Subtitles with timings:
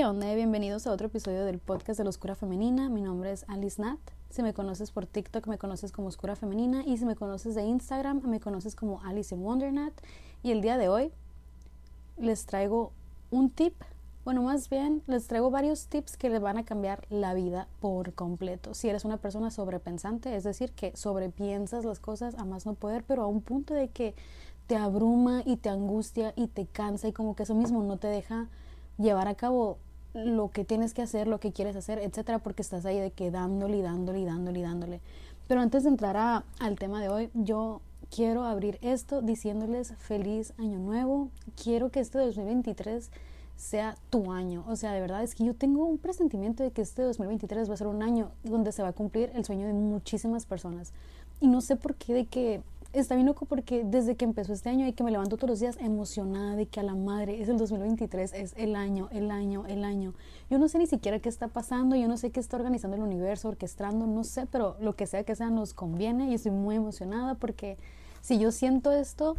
[0.00, 0.34] ¿Qué onda?
[0.34, 2.88] Bienvenidos a otro episodio del podcast de la Oscura Femenina.
[2.88, 3.98] Mi nombre es Alice Nat.
[4.30, 6.82] Si me conoces por TikTok, me conoces como Oscura Femenina.
[6.86, 9.92] Y si me conoces de Instagram, me conoces como Alice in Wondernat.
[10.42, 11.12] Y el día de hoy
[12.16, 12.92] les traigo
[13.30, 13.74] un tip.
[14.24, 18.14] Bueno, más bien les traigo varios tips que les van a cambiar la vida por
[18.14, 18.72] completo.
[18.72, 23.04] Si eres una persona sobrepensante, es decir, que sobrepiensas las cosas a más no poder,
[23.04, 24.14] pero a un punto de que
[24.66, 28.08] te abruma y te angustia y te cansa y como que eso mismo no te
[28.08, 28.48] deja
[28.96, 29.76] llevar a cabo
[30.14, 33.30] lo que tienes que hacer, lo que quieres hacer, etcétera, porque estás ahí de que
[33.30, 35.00] dándole y dándole y dándole y dándole.
[35.48, 37.80] Pero antes de entrar al tema de hoy, yo
[38.14, 41.28] quiero abrir esto diciéndoles feliz año nuevo.
[41.62, 43.10] Quiero que este 2023
[43.56, 44.64] sea tu año.
[44.68, 47.74] O sea, de verdad es que yo tengo un presentimiento de que este 2023 va
[47.74, 50.92] a ser un año donde se va a cumplir el sueño de muchísimas personas.
[51.40, 52.62] Y no sé por qué de que
[52.92, 55.60] está bien loco porque desde que empezó este año y que me levanto todos los
[55.60, 59.64] días emocionada de que a la madre es el 2023, es el año, el año,
[59.66, 60.14] el año.
[60.50, 63.02] Yo no sé ni siquiera qué está pasando, yo no sé qué está organizando el
[63.02, 66.76] universo, orquestando, no sé, pero lo que sea que sea nos conviene y estoy muy
[66.76, 67.78] emocionada porque
[68.22, 69.36] si yo siento esto,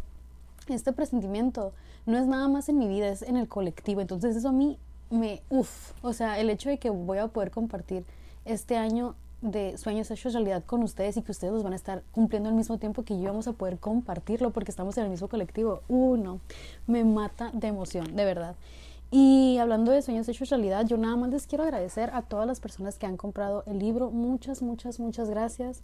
[0.68, 1.72] este presentimiento,
[2.06, 4.00] no es nada más en mi vida, es en el colectivo.
[4.00, 4.78] Entonces eso a mí
[5.10, 8.04] me, uff, o sea, el hecho de que voy a poder compartir
[8.44, 12.02] este año de sueños hechos realidad con ustedes y que ustedes los van a estar
[12.12, 15.28] cumpliendo al mismo tiempo que yo vamos a poder compartirlo porque estamos en el mismo
[15.28, 15.82] colectivo.
[15.88, 16.40] Uno,
[16.86, 18.56] me mata de emoción, de verdad.
[19.10, 22.60] Y hablando de sueños hechos realidad, yo nada más les quiero agradecer a todas las
[22.60, 24.10] personas que han comprado el libro.
[24.10, 25.82] Muchas, muchas, muchas gracias.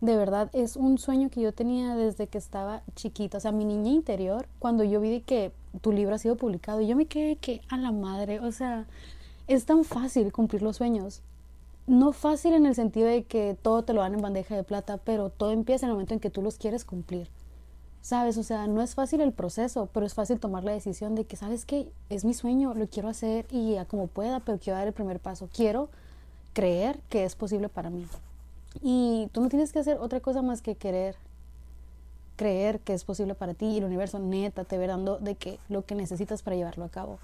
[0.00, 3.36] De verdad, es un sueño que yo tenía desde que estaba chiquita.
[3.36, 6.96] O sea, mi niña interior, cuando yo vi que tu libro ha sido publicado, yo
[6.96, 8.86] me quedé que a la madre, o sea,
[9.46, 11.22] es tan fácil cumplir los sueños
[11.86, 14.98] no fácil en el sentido de que todo te lo dan en bandeja de plata,
[14.98, 17.28] pero todo empieza en el momento en que tú los quieres cumplir.
[18.02, 18.38] ¿Sabes?
[18.38, 21.36] O sea, no es fácil el proceso, pero es fácil tomar la decisión de que,
[21.36, 21.92] ¿sabes qué?
[22.08, 25.20] Es mi sueño, lo quiero hacer y a como pueda, pero quiero dar el primer
[25.20, 25.48] paso.
[25.54, 25.90] Quiero
[26.54, 28.06] creer que es posible para mí.
[28.80, 31.16] Y tú no tienes que hacer otra cosa más que querer
[32.36, 35.58] creer que es posible para ti y el universo neta te ve dando de que
[35.68, 37.18] lo que necesitas para llevarlo a cabo.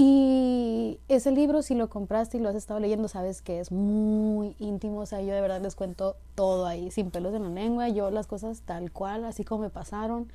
[0.00, 4.54] Y ese libro, si lo compraste y lo has estado leyendo, sabes que es muy
[4.60, 5.00] íntimo.
[5.00, 7.88] O sea, yo de verdad les cuento todo ahí, sin pelos en la lengua.
[7.88, 10.28] Yo las cosas tal cual, así como me pasaron.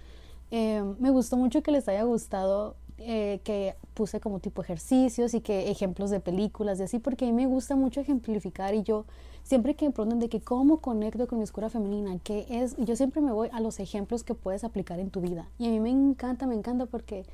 [0.51, 5.39] Eh, me gustó mucho que les haya gustado eh, que puse como tipo ejercicios y
[5.39, 9.05] que ejemplos de películas y así, porque a mí me gusta mucho ejemplificar y yo
[9.43, 13.21] siempre que me de que cómo conecto con mi oscura femenina, qué es, yo siempre
[13.21, 15.47] me voy a los ejemplos que puedes aplicar en tu vida.
[15.57, 17.25] Y a mí me encanta, me encanta porque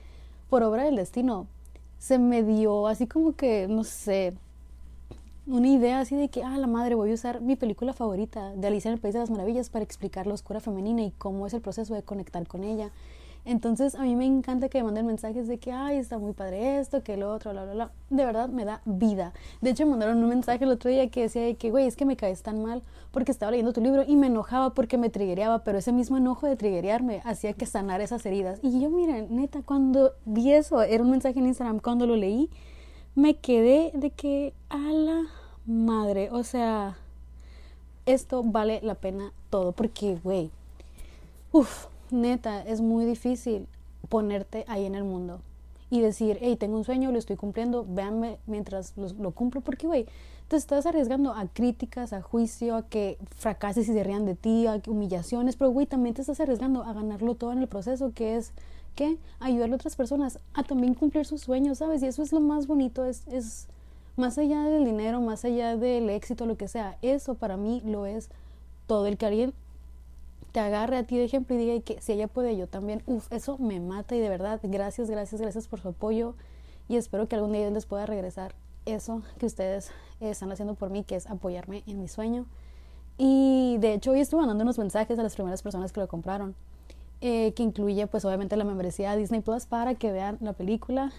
[0.48, 1.48] por obra del destino
[2.00, 4.34] se me dio así como que, no sé,
[5.46, 8.68] una idea así de que, ah, la madre, voy a usar mi película favorita de
[8.68, 11.54] Alicia en el País de las Maravillas para explicar la oscura femenina y cómo es
[11.54, 12.92] el proceso de conectar con ella.
[13.46, 16.80] Entonces a mí me encanta que me manden mensajes de que, ay, está muy padre
[16.80, 17.92] esto, que lo otro, bla, bla, bla.
[18.10, 19.34] De verdad me da vida.
[19.62, 21.96] De hecho me mandaron un mensaje el otro día que decía de que, güey, es
[21.96, 25.10] que me caes tan mal porque estaba leyendo tu libro y me enojaba porque me
[25.10, 28.60] triguereaba, pero ese mismo enojo de triguerearme hacía que sanar esas heridas.
[28.62, 32.50] Y yo, miren, neta, cuando vi eso, era un mensaje en Instagram, cuando lo leí,
[33.16, 35.24] me quedé de que, a la
[35.66, 36.98] madre, o sea,
[38.06, 40.52] esto vale la pena todo, porque, güey,
[41.52, 43.68] uff neta, es muy difícil
[44.10, 45.42] ponerte ahí en el mundo
[45.90, 50.06] y decir, hey, tengo un sueño, lo estoy cumpliendo, véanme mientras lo, cumplo, porque, güey,
[50.48, 54.68] te estás arriesgando a críticas, a juicio, a que fracases y se rían de ti,
[54.68, 58.36] a humillaciones, pero, güey, también te estás arriesgando a ganarlo todo en el proceso, que
[58.36, 58.52] es,
[58.96, 59.18] ¿qué?
[59.40, 62.04] Ayudarle a otras personas a también cumplir sus sueños, ¿sabes?
[62.04, 63.68] Y eso es lo más bonito, es, es
[64.16, 68.06] más allá del dinero, más allá del éxito, lo que sea, eso para mí lo
[68.06, 68.30] es
[68.86, 69.08] todo.
[69.08, 69.54] El que alguien
[70.52, 73.04] te agarre a ti de ejemplo y diga que si ella puede, yo también.
[73.06, 76.36] Uf, eso me mata y de verdad, gracias, gracias, gracias por su apoyo
[76.88, 78.56] y espero que algún día les pueda regresar
[78.86, 82.46] eso que ustedes están haciendo por mí, que es apoyarme en mi sueño.
[83.18, 86.56] Y de hecho hoy estuve mandando unos mensajes a las primeras personas que lo compraron,
[87.22, 91.12] eh, que incluye pues obviamente la membresía Disney Plus para que vean la película.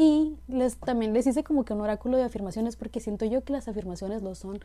[0.00, 3.52] Y les, también les hice como que un oráculo de afirmaciones porque siento yo que
[3.52, 4.58] las afirmaciones lo son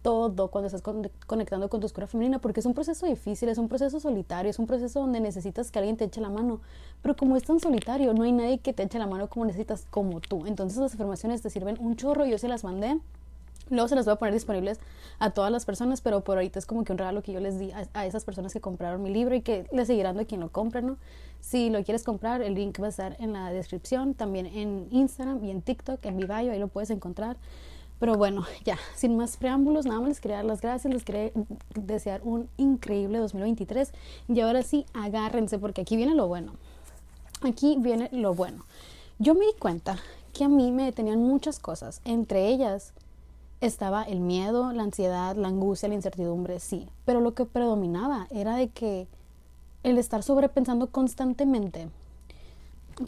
[0.00, 0.80] todo cuando estás
[1.26, 4.60] conectando con tu oscura femenina, porque es un proceso difícil, es un proceso solitario, es
[4.60, 6.60] un proceso donde necesitas que alguien te eche la mano,
[7.02, 9.88] pero como es tan solitario, no hay nadie que te eche la mano como necesitas,
[9.90, 10.46] como tú.
[10.46, 13.00] Entonces las afirmaciones te sirven un chorro, yo se las mandé.
[13.68, 14.78] Luego se las voy a poner disponibles
[15.18, 17.58] a todas las personas, pero por ahorita es como que un regalo que yo les
[17.58, 20.52] di a, esas personas que compraron mi libro y que le seguirán de quien lo
[20.52, 20.96] compre, ¿no?
[21.40, 25.44] Si lo quieres comprar, el link va a estar en la descripción, también en Instagram
[25.44, 27.36] y en TikTok, en mi bio, ahí lo puedes encontrar.
[27.98, 31.30] Pero bueno, ya, sin más preámbulos, nada más les quería dar las gracias, les quería
[31.74, 33.92] desear un increíble 2023
[34.28, 36.52] y ahora sí, agárrense porque aquí viene lo bueno.
[37.42, 38.64] Aquí viene lo bueno.
[39.18, 39.98] Yo me di cuenta
[40.32, 42.92] que a mí me detenían muchas cosas, entre ellas
[43.60, 48.56] estaba el miedo, la ansiedad, la angustia, la incertidumbre, sí, pero lo que predominaba era
[48.56, 49.08] de que
[49.86, 51.88] el estar sobrepensando constantemente,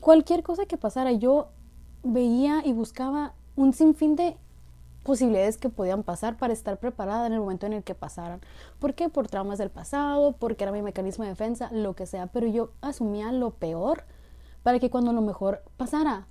[0.00, 1.48] cualquier cosa que pasara, yo
[2.04, 4.36] veía y buscaba un sinfín de
[5.02, 8.40] posibilidades que podían pasar para estar preparada en el momento en el que pasaran.
[8.78, 9.08] ¿Por qué?
[9.08, 12.28] Por traumas del pasado, porque era mi mecanismo de defensa, lo que sea.
[12.28, 14.04] Pero yo asumía lo peor
[14.62, 16.28] para que cuando lo mejor pasara,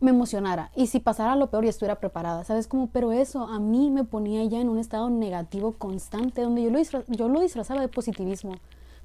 [0.00, 0.72] me emocionara.
[0.74, 2.42] Y si pasara lo peor, y estuviera preparada.
[2.42, 2.88] ¿Sabes cómo?
[2.88, 6.80] Pero eso a mí me ponía ya en un estado negativo constante, donde yo lo,
[7.06, 8.56] yo lo disfrazaba de positivismo.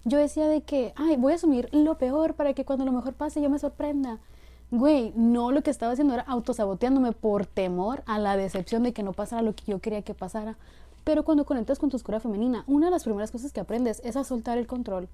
[0.03, 3.13] Yo decía de que, ay, voy a asumir lo peor para que cuando lo mejor
[3.13, 4.19] pase yo me sorprenda.
[4.71, 9.03] Güey, no lo que estaba haciendo era autosaboteándome por temor a la decepción de que
[9.03, 10.55] no pasara lo que yo quería que pasara.
[11.03, 14.15] Pero cuando conectas con tu oscura femenina, una de las primeras cosas que aprendes es
[14.15, 15.07] a soltar el control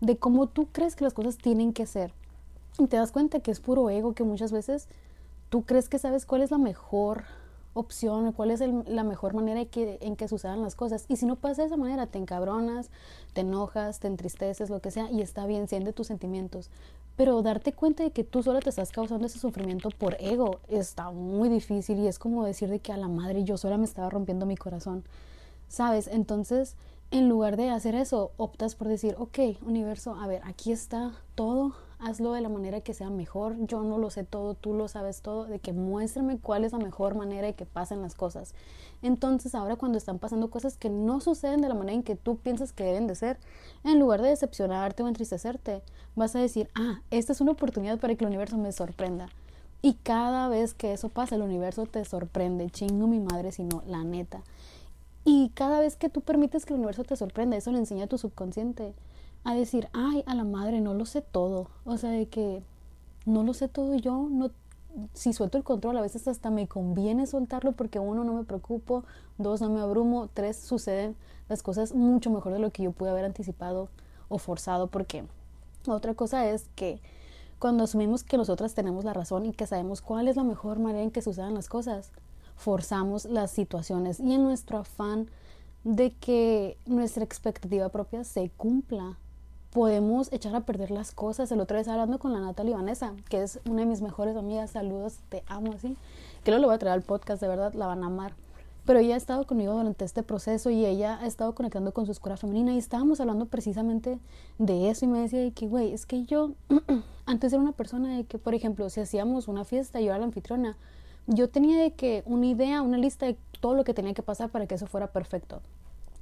[0.00, 2.12] de cómo tú crees que las cosas tienen que ser.
[2.78, 4.88] Y te das cuenta que es puro ego, que muchas veces
[5.48, 7.24] tú crees que sabes cuál es la mejor
[7.74, 11.04] opción, cuál es la mejor manera en que, en que las cosas.
[11.08, 12.90] Y si no pasa de esa manera, te encabronas,
[13.32, 16.70] te enojas, te entristeces, lo que sea, y está bien, siente tus sentimientos.
[17.16, 21.10] Pero darte cuenta de que tú sola te estás causando ese sufrimiento por ego está
[21.10, 24.10] muy difícil y es como decir de que a la madre yo sola me estaba
[24.10, 25.04] rompiendo mi corazón.
[25.68, 26.08] ¿Sabes?
[26.08, 26.76] Entonces,
[27.10, 31.74] en lugar de hacer eso, optas por decir, ok, universo, a ver, aquí está todo,
[32.04, 33.56] hazlo de la manera que sea mejor.
[33.66, 36.78] Yo no lo sé todo, tú lo sabes todo, de que muéstrame cuál es la
[36.78, 38.54] mejor manera de que pasen las cosas.
[39.02, 42.36] Entonces, ahora cuando están pasando cosas que no suceden de la manera en que tú
[42.36, 43.38] piensas que deben de ser,
[43.84, 45.82] en lugar de decepcionarte o entristecerte,
[46.14, 49.28] vas a decir, ah, esta es una oportunidad para que el universo me sorprenda.
[49.82, 52.70] Y cada vez que eso pasa, el universo te sorprende.
[52.70, 54.42] Chingo mi madre, si no, la neta.
[55.24, 58.08] Y cada vez que tú permites que el universo te sorprenda, eso le enseña a
[58.08, 58.94] tu subconsciente
[59.44, 61.68] a decir, ay, a la madre, no lo sé todo.
[61.84, 62.62] O sea, de que
[63.26, 64.50] no lo sé todo yo, no,
[65.12, 69.04] si suelto el control, a veces hasta me conviene soltarlo porque uno, no me preocupo,
[69.38, 71.16] dos, no me abrumo, tres, suceden
[71.48, 73.88] las cosas mucho mejor de lo que yo pude haber anticipado
[74.28, 75.24] o forzado porque
[75.86, 77.00] otra cosa es que
[77.58, 81.02] cuando asumimos que nosotras tenemos la razón y que sabemos cuál es la mejor manera
[81.02, 82.10] en que sucedan las cosas,
[82.56, 85.28] forzamos las situaciones y en nuestro afán
[85.82, 89.18] de que nuestra expectativa propia se cumpla
[89.74, 91.50] podemos echar a perder las cosas.
[91.50, 94.36] El otro día estaba hablando con la Natalia Vanessa, que es una de mis mejores
[94.36, 94.70] amigas.
[94.70, 95.96] Saludos, te amo así.
[96.44, 98.34] Que lo voy a traer al podcast, de verdad, la van a amar.
[98.86, 102.12] Pero ella ha estado conmigo durante este proceso y ella ha estado conectando con su
[102.12, 104.20] escuela femenina y estábamos hablando precisamente
[104.58, 106.52] de eso y me decía que, güey, es que yo
[107.26, 110.26] antes era una persona de que, por ejemplo, si hacíamos una fiesta yo era la
[110.26, 110.76] anfitriona,
[111.26, 114.50] yo tenía de que una idea, una lista de todo lo que tenía que pasar
[114.50, 115.62] para que eso fuera perfecto.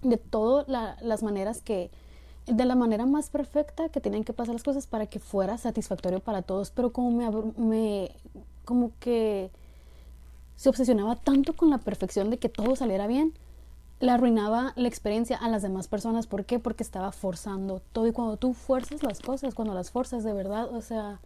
[0.00, 1.90] De todas las maneras que,
[2.46, 6.20] de la manera más perfecta que tenían que pasar las cosas para que fuera satisfactorio
[6.20, 8.10] para todos, pero como me, me
[8.64, 9.50] como que
[10.56, 13.32] se obsesionaba tanto con la perfección de que todo saliera bien,
[14.00, 16.26] le arruinaba la experiencia a las demás personas.
[16.26, 16.58] ¿Por qué?
[16.58, 18.08] Porque estaba forzando todo.
[18.08, 21.20] Y cuando tú fuerzas las cosas, cuando las fuerzas de verdad, o sea,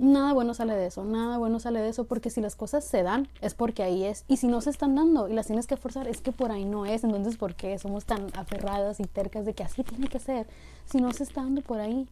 [0.00, 3.02] nada bueno sale de eso, nada bueno sale de eso, porque si las cosas se
[3.02, 4.24] dan, es porque ahí es.
[4.26, 6.64] Y si no se están dando y las tienes que forzar, es que por ahí
[6.64, 7.04] no es.
[7.04, 10.46] Entonces, ¿por qué somos tan aferradas y tercas de que así tiene que ser?
[10.86, 12.08] Si no se está dando por ahí,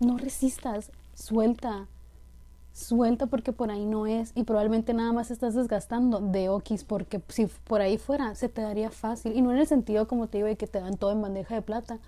[0.00, 1.86] no resistas, suelta,
[2.72, 4.32] suelta porque por ahí no es.
[4.34, 8.62] Y probablemente nada más estás desgastando de okis, porque si por ahí fuera, se te
[8.62, 9.36] daría fácil.
[9.36, 11.54] Y no en el sentido, como te digo, de que te dan todo en bandeja
[11.54, 11.98] de plata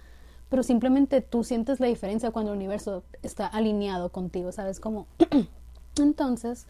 [0.49, 5.07] pero simplemente tú sientes la diferencia cuando el universo está alineado contigo, ¿sabes cómo?
[5.99, 6.67] Entonces,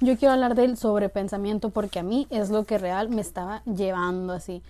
[0.00, 4.32] yo quiero hablar del sobrepensamiento porque a mí es lo que real me estaba llevando
[4.32, 4.62] así.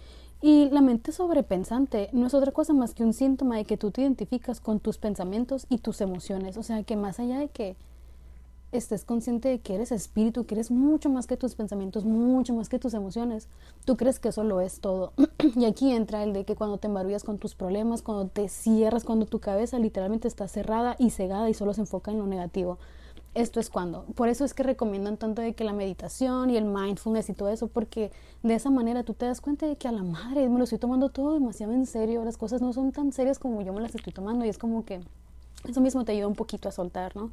[0.42, 3.92] Y la mente sobrepensante no es otra cosa más que un síntoma de que tú
[3.92, 6.56] te identificas con tus pensamientos y tus emociones.
[6.56, 7.76] O sea, que más allá de que
[8.72, 12.68] estés consciente de que eres espíritu, que eres mucho más que tus pensamientos, mucho más
[12.68, 13.48] que tus emociones,
[13.84, 15.12] tú crees que eso lo es todo.
[15.56, 19.04] y aquí entra el de que cuando te embarullas con tus problemas, cuando te cierras,
[19.04, 22.78] cuando tu cabeza literalmente está cerrada y cegada y solo se enfoca en lo negativo.
[23.34, 24.04] Esto es cuando.
[24.14, 27.48] Por eso es que recomiendan tanto de que la meditación y el mindfulness y todo
[27.48, 28.12] eso, porque
[28.42, 30.78] de esa manera tú te das cuenta de que a la madre me lo estoy
[30.78, 33.94] tomando todo demasiado en serio, las cosas no son tan serias como yo me las
[33.94, 35.00] estoy tomando y es como que
[35.66, 37.30] eso mismo te ayuda un poquito a soltar, ¿no?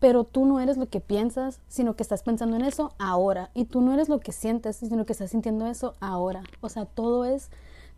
[0.00, 3.50] Pero tú no eres lo que piensas, sino que estás pensando en eso ahora.
[3.54, 6.42] Y tú no eres lo que sientes, sino que estás sintiendo eso ahora.
[6.62, 7.50] O sea, todo es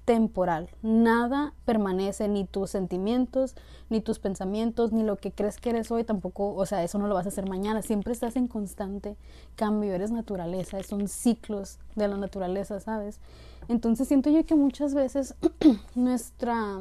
[0.04, 0.68] temporal.
[0.82, 3.54] Nada permanece, ni tus sentimientos,
[3.88, 7.06] ni tus pensamientos, ni lo que crees que eres hoy tampoco, o sea, eso no
[7.06, 7.82] lo vas a hacer mañana.
[7.82, 9.16] Siempre estás en constante
[9.54, 13.20] cambio, eres naturaleza, son ciclos de la naturaleza, ¿sabes?
[13.68, 15.36] Entonces siento yo que muchas veces
[15.94, 16.80] nuestra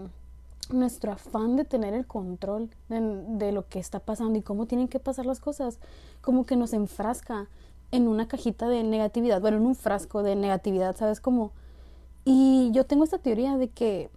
[0.74, 5.00] nuestro afán de tener el control de, lo que está pasando y cómo tienen que
[5.00, 5.80] pasar las cosas,
[6.22, 7.48] como que nos enfrasca
[7.92, 11.52] en una cajita de negatividad, bueno, en un frasco de negatividad, ¿sabes cómo?
[12.24, 14.10] Y yo tengo esta teoría de que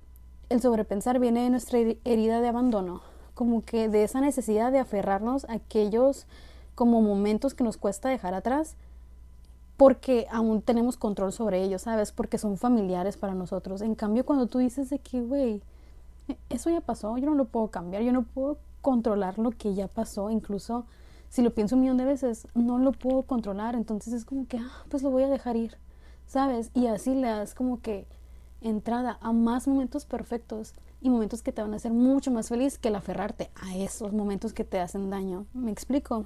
[0.48, 3.00] el sobrepensar viene de nuestra herida de abandono,
[3.34, 6.26] como que de esa necesidad de aferrarnos a aquellos
[6.74, 8.76] como momentos que nos cuesta dejar atrás
[9.76, 12.12] porque aún tenemos control sobre ellos, ¿sabes?
[12.12, 13.80] Porque son familiares para nosotros.
[13.80, 15.62] En cambio, cuando tú dices de que, güey,
[16.48, 19.88] eso ya pasó, yo no lo puedo cambiar, yo no puedo controlar lo que ya
[19.88, 20.86] pasó, incluso
[21.28, 24.58] si lo pienso un millón de veces, no lo puedo controlar, entonces es como que,
[24.58, 25.76] ah, pues lo voy a dejar ir,
[26.26, 26.70] ¿sabes?
[26.74, 28.06] Y así le das como que
[28.60, 32.78] entrada a más momentos perfectos y momentos que te van a hacer mucho más feliz
[32.78, 35.46] que el aferrarte a esos momentos que te hacen daño.
[35.52, 36.24] ¿Me explico?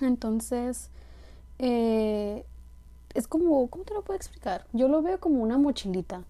[0.00, 0.90] Entonces,
[1.58, 2.44] eh,
[3.14, 4.66] es como, ¿cómo te lo puedo explicar?
[4.72, 6.22] Yo lo veo como una mochilita.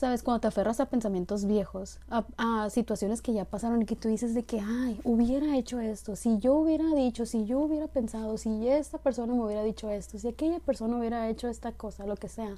[0.00, 0.22] ¿Sabes?
[0.22, 4.34] Cuando te aferras a pensamientos viejos, a, situaciones que ya pasaron y que tú dices
[4.34, 8.66] de que, ay, hubiera hecho esto, si yo hubiera dicho, si yo hubiera pensado, si
[8.66, 12.30] esta persona me hubiera dicho esto, si aquella persona hubiera hecho esta cosa, lo que
[12.30, 12.56] sea.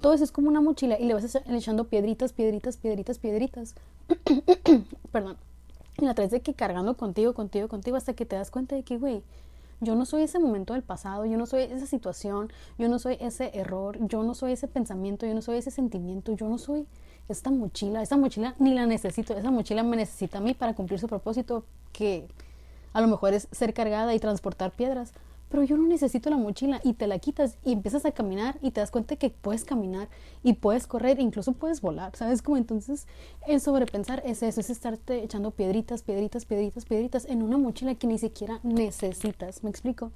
[0.00, 3.74] Todo eso es como una mochila y le vas echando piedritas, piedritas, piedritas, piedritas.
[5.10, 5.36] Perdón.
[6.00, 8.84] Y la traes de que cargando contigo, contigo, contigo, hasta que te das cuenta de
[8.84, 9.24] que, güey,
[9.80, 13.16] yo no soy ese momento del pasado, yo no soy esa situación, yo no soy
[13.20, 16.86] ese error, yo no soy ese pensamiento, yo no soy ese sentimiento, yo no soy
[17.28, 18.02] esta mochila.
[18.02, 21.64] Esta mochila ni la necesito, esa mochila me necesita a mí para cumplir su propósito,
[21.92, 22.26] que
[22.92, 25.12] a lo mejor es ser cargada y transportar piedras
[25.48, 28.70] pero yo no necesito la mochila y te la quitas y empiezas a caminar y
[28.70, 30.08] te das cuenta que puedes caminar
[30.42, 32.42] y puedes correr, incluso puedes volar, ¿sabes?
[32.42, 33.06] Como entonces
[33.46, 38.06] el sobrepensar es eso, es estarte echando piedritas, piedritas, piedritas, piedritas en una mochila que
[38.06, 40.12] ni siquiera necesitas, ¿me explico?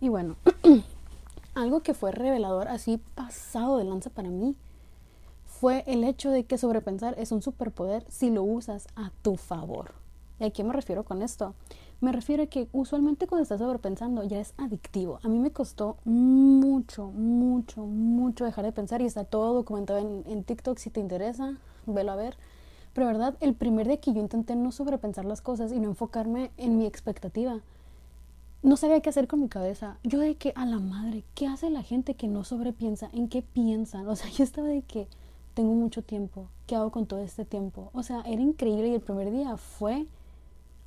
[0.00, 0.36] Y bueno,
[1.54, 4.56] algo que fue revelador así pasado de lanza para mí
[5.62, 9.92] fue el hecho de que sobrepensar es un superpoder si lo usas a tu favor.
[10.40, 11.54] ¿Y a qué me refiero con esto?
[12.02, 15.20] Me refiero a que usualmente cuando estás sobrepensando ya es adictivo.
[15.22, 20.42] A mí me costó mucho, mucho, mucho dejar de pensar y está todo documentado en,
[20.42, 20.78] TikTok.
[20.78, 22.36] Si te interesa, velo a ver.
[22.92, 26.50] Pero verdad, el primer día que yo intenté no sobrepensar las cosas y no enfocarme
[26.56, 27.60] en mi expectativa,
[28.64, 29.98] no sabía qué hacer con mi cabeza.
[30.02, 33.10] Yo de que a la madre, ¿qué hace la gente que no sobrepiensa?
[33.12, 34.08] ¿En qué piensan?
[34.08, 35.06] O sea, yo estaba de que
[35.54, 36.48] tengo mucho tiempo.
[36.66, 37.90] ¿Qué hago con todo este tiempo?
[37.94, 40.08] O sea, era increíble y el primer día fue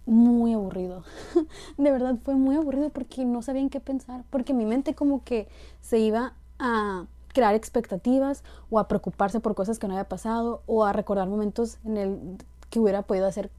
[0.05, 1.03] muy aburrido.
[1.77, 5.23] de verdad fue muy aburrido porque no sabía en qué pensar, porque mi mente como
[5.23, 5.47] que
[5.81, 10.85] se iba a crear expectativas o a preocuparse por cosas que no había pasado o
[10.85, 12.37] a recordar momentos en el
[12.69, 13.51] que hubiera podido hacer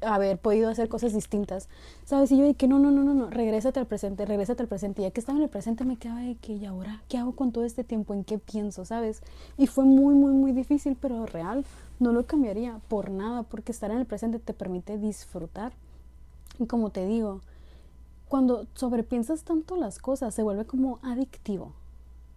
[0.00, 1.68] haber podido hacer cosas distintas,
[2.04, 2.32] ¿sabes?
[2.32, 5.02] Y yo dije, no, no, no, no, no, regrésate al presente, regrésate al presente.
[5.02, 7.36] Y ya que estaba en el presente me quedaba de que, ¿y ahora qué hago
[7.36, 8.12] con todo este tiempo?
[8.12, 8.84] ¿En qué pienso?
[8.84, 9.22] ¿Sabes?
[9.56, 11.64] Y fue muy, muy, muy difícil, pero real,
[12.00, 15.72] no lo cambiaría por nada, porque estar en el presente te permite disfrutar
[16.60, 17.40] y como te digo,
[18.28, 21.72] cuando sobrepiensas tanto las cosas, se vuelve como adictivo.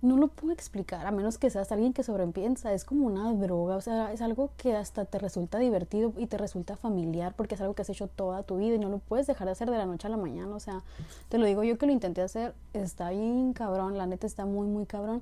[0.02, 2.74] No lo puedo explicar, a menos que seas alguien que sobrepiensa.
[2.74, 6.38] Es como una droga, o sea, es algo que hasta te resulta divertido y te
[6.38, 9.28] resulta familiar porque es algo que has hecho toda tu vida y no lo puedes
[9.28, 10.56] dejar de hacer de la noche a la mañana.
[10.56, 10.84] O sea,
[11.30, 14.68] te lo digo yo que lo intenté hacer, está bien cabrón, la neta está muy,
[14.68, 15.22] muy cabrón.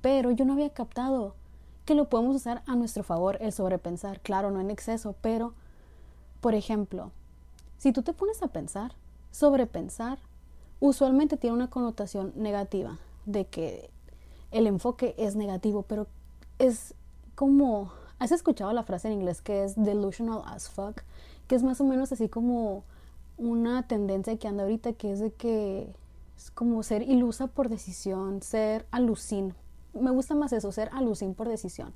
[0.00, 1.34] Pero yo no había captado
[1.84, 4.20] que lo podemos usar a nuestro favor, el sobrepensar.
[4.20, 5.52] Claro, no en exceso, pero,
[6.40, 7.12] por ejemplo,
[7.78, 8.92] si tú te pones a pensar,
[9.30, 10.18] sobrepensar,
[10.80, 13.90] usualmente tiene una connotación negativa, de que
[14.50, 16.06] el enfoque es negativo, pero
[16.58, 16.94] es
[17.34, 21.02] como, ¿has escuchado la frase en inglés que es delusional as fuck?
[21.46, 22.84] Que es más o menos así como
[23.36, 25.94] una tendencia que anda ahorita, que es de que
[26.36, 29.54] es como ser ilusa por decisión, ser alucin.
[29.92, 31.94] Me gusta más eso, ser alucin por decisión.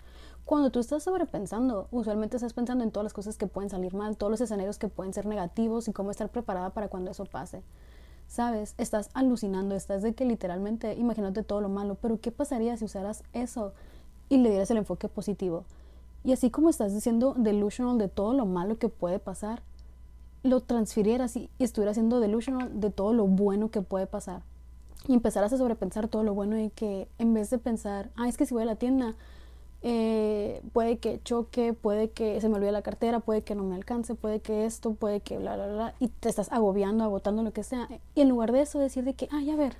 [0.50, 4.16] Cuando tú estás sobrepensando, usualmente estás pensando en todas las cosas que pueden salir mal,
[4.16, 7.62] todos los escenarios que pueden ser negativos y cómo estar preparada para cuando eso pase.
[8.26, 8.74] ¿Sabes?
[8.76, 13.22] Estás alucinando, estás de que literalmente imagínate todo lo malo, pero ¿qué pasaría si usaras
[13.32, 13.74] eso
[14.28, 15.66] y le dieras el enfoque positivo?
[16.24, 19.62] Y así como estás diciendo delusional de todo lo malo que puede pasar,
[20.42, 24.42] lo transfirieras y estuvieras siendo delusional de todo lo bueno que puede pasar.
[25.06, 28.36] Y empezaras a sobrepensar todo lo bueno y que en vez de pensar, ah, es
[28.36, 29.14] que si voy a la tienda,
[29.82, 33.74] eh, puede que choque, puede que se me olvide la cartera, puede que no me
[33.74, 37.52] alcance, puede que esto, puede que bla, bla, bla, y te estás agobiando, agotando lo
[37.52, 37.88] que sea.
[38.14, 39.76] Y en lugar de eso, decir de que, ay, a ver,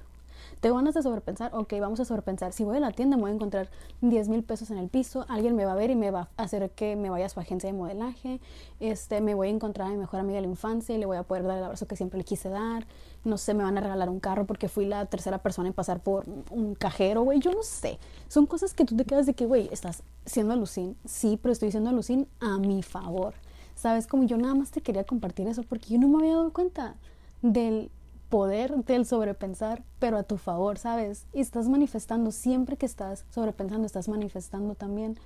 [0.61, 2.53] te van a sobrepensar, ok, vamos a sobrepensar.
[2.53, 3.69] Si voy a la tienda, me voy a encontrar
[4.03, 6.43] 10 mil pesos en el piso, alguien me va a ver y me va a
[6.43, 8.41] hacer que me vaya a su agencia de modelaje,
[8.79, 11.17] este, me voy a encontrar a mi mejor amiga de la infancia y le voy
[11.17, 12.87] a poder dar el abrazo que siempre le quise dar.
[13.25, 16.01] No sé, me van a regalar un carro porque fui la tercera persona en pasar
[16.01, 17.99] por un cajero, güey, yo no sé.
[18.29, 20.97] Son cosas que tú te quedas de que, güey, estás siendo alucin.
[21.05, 23.35] Sí, pero estoy siendo alucin a mi favor.
[23.75, 26.53] Sabes, como yo nada más te quería compartir eso porque yo no me había dado
[26.53, 26.97] cuenta
[27.43, 27.91] del
[28.31, 31.27] poder del sobrepensar, pero a tu favor, ¿sabes?
[31.35, 35.19] Y estás manifestando, siempre que estás sobrepensando, estás manifestando también.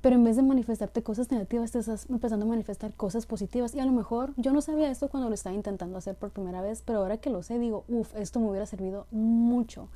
[0.00, 3.74] Pero en vez de manifestarte cosas negativas, te estás empezando a manifestar cosas positivas.
[3.74, 6.62] Y a lo mejor yo no sabía esto cuando lo estaba intentando hacer por primera
[6.62, 9.88] vez, pero ahora que lo sé, digo, uff, esto me hubiera servido mucho.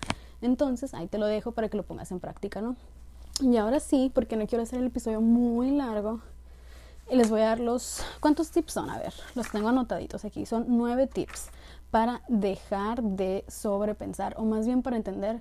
[0.42, 2.76] Entonces, ahí te lo dejo para que lo pongas en práctica, ¿no?
[3.40, 6.20] Y ahora sí, porque no quiero hacer el episodio muy largo,
[7.10, 8.02] les voy a dar los...
[8.20, 8.90] ¿Cuántos tips son?
[8.90, 10.46] A ver, los tengo anotaditos aquí.
[10.46, 11.48] Son nueve tips
[11.90, 15.40] para dejar de sobrepensar, o más bien para entender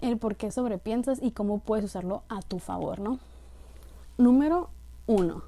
[0.00, 3.18] el por qué sobrepiensas y cómo puedes usarlo a tu favor, ¿no?
[4.18, 4.70] Número
[5.06, 5.42] uno,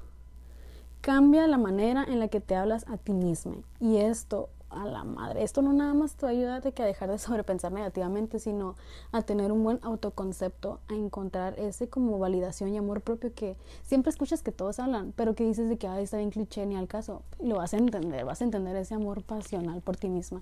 [1.01, 3.55] cambia la manera en la que te hablas a ti misma.
[3.79, 5.43] Y esto a la madre.
[5.43, 8.75] Esto no nada más te va a dejar de sobrepensar negativamente, sino
[9.11, 14.11] a tener un buen autoconcepto, a encontrar ese como validación y amor propio que siempre
[14.11, 17.23] escuchas que todos hablan, pero que dices de que está bien cliché ni al caso.
[17.41, 20.41] lo vas a entender, vas a entender ese amor pasional por ti misma.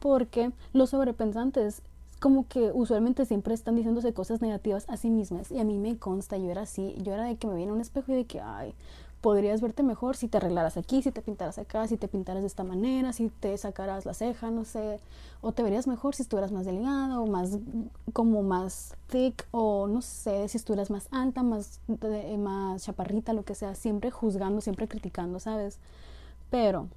[0.00, 1.82] Porque los sobrepensantes
[2.24, 5.98] como que usualmente siempre están diciéndose cosas negativas a sí mismas y a mí me
[5.98, 8.40] consta, yo era así, yo era de que me viene un espejo y de que,
[8.40, 8.74] ay,
[9.20, 12.46] podrías verte mejor si te arreglaras aquí, si te pintaras acá, si te pintaras de
[12.46, 15.00] esta manera, si te sacaras la ceja, no sé,
[15.42, 17.58] o te verías mejor si estuvieras más delgada o más
[18.14, 21.82] como más thick o no sé, si estuvieras más alta, más
[22.38, 25.78] más chaparrita, lo que sea, siempre juzgando, siempre criticando, ¿sabes?
[26.48, 26.88] Pero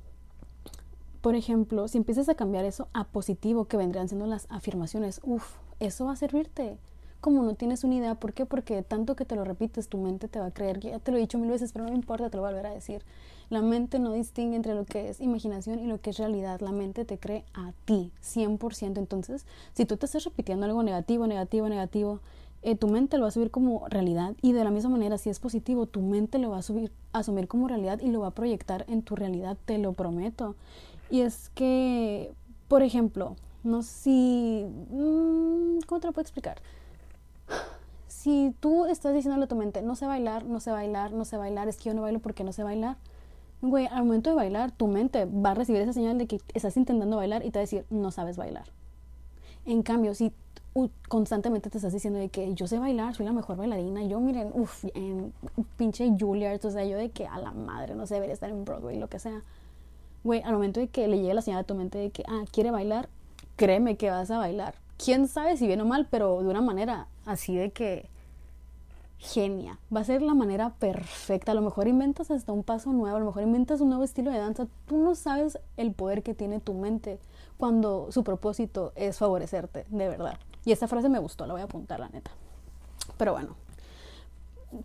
[1.27, 5.57] por ejemplo, si empiezas a cambiar eso a positivo, que vendrían siendo las afirmaciones, uff,
[5.81, 6.77] eso va a servirte
[7.19, 8.15] como no tienes una idea.
[8.15, 8.45] ¿Por qué?
[8.45, 10.79] Porque tanto que te lo repites, tu mente te va a creer.
[10.79, 12.69] Ya te lo he dicho mil veces, pero no me importa, te lo voy a
[12.69, 13.03] decir.
[13.49, 16.61] La mente no distingue entre lo que es imaginación y lo que es realidad.
[16.61, 18.97] La mente te cree a ti, 100%.
[18.97, 22.21] Entonces, si tú te estás repitiendo algo negativo, negativo, negativo,
[22.61, 24.33] eh, tu mente lo va a subir como realidad.
[24.41, 27.49] Y de la misma manera, si es positivo, tu mente lo va a subir, asumir
[27.49, 30.55] como realidad y lo va a proyectar en tu realidad, te lo prometo.
[31.09, 32.33] Y es que,
[32.67, 34.65] por ejemplo, no sé si...
[34.89, 36.61] Mm, ¿Cómo te lo puedo explicar?
[38.27, 41.37] si tú estás diciéndole a tu mente, no sé bailar, no sé bailar, no sé
[41.37, 42.97] bailar, es que yo no bailo porque no sé bailar,
[43.61, 46.75] güey, al momento de bailar, tu mente va a recibir esa señal de que estás
[46.75, 48.65] intentando bailar y te va a decir, no sabes bailar.
[49.65, 50.33] En cambio, si
[51.07, 54.51] constantemente te estás diciendo de que yo sé bailar, soy la mejor bailarina, yo miren,
[54.53, 55.31] uff, en
[55.77, 58.65] pinche Juilliard, o sea, yo de que a la madre no sé, debería estar en
[58.65, 59.41] Broadway, lo que sea.
[60.27, 62.43] Güey, al momento de que le llegue la señal a tu mente de que, ah,
[62.51, 63.07] quiere bailar,
[63.55, 64.75] créeme que vas a bailar.
[64.97, 68.09] Quién sabe si bien o mal, pero de una manera así de que
[69.19, 69.79] genia.
[69.95, 71.53] Va a ser la manera perfecta.
[71.53, 74.29] A lo mejor inventas hasta un paso nuevo, a lo mejor inventas un nuevo estilo
[74.29, 74.67] de danza.
[74.85, 77.19] Tú no sabes el poder que tiene tu mente
[77.57, 80.37] cuando su propósito es favorecerte, de verdad.
[80.65, 82.31] Y esta frase me gustó, la voy a apuntar, la neta.
[83.15, 83.55] Pero bueno,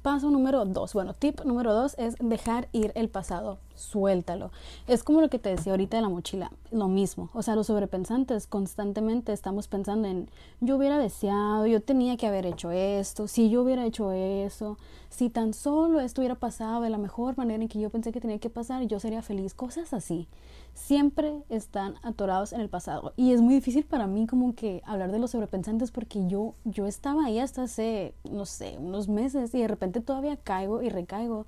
[0.03, 0.95] paso número dos.
[0.95, 3.59] Bueno, tip número dos es dejar ir el pasado.
[3.75, 4.51] Suéltalo.
[4.87, 6.53] Es como lo que te decía ahorita de la mochila.
[6.71, 7.31] Lo mismo.
[7.35, 10.29] O sea, los sobrepensantes constantemente estamos pensando en
[10.61, 14.79] yo hubiera deseado, yo tenía que haber hecho esto, si yo hubiera hecho eso,
[15.11, 18.21] si tan solo esto hubiera pasado de la mejor manera en que yo pensé que
[18.21, 19.55] tenía que pasar, yo sería feliz.
[19.55, 20.29] Cosas así
[20.75, 23.13] siempre están atorados en el pasado.
[23.17, 26.87] Y es muy difícil para mí como que hablar de los sobrepensantes porque yo, yo
[26.87, 31.47] estaba ahí hasta hace, no sé, unos meses y de repente todavía caigo y recaigo.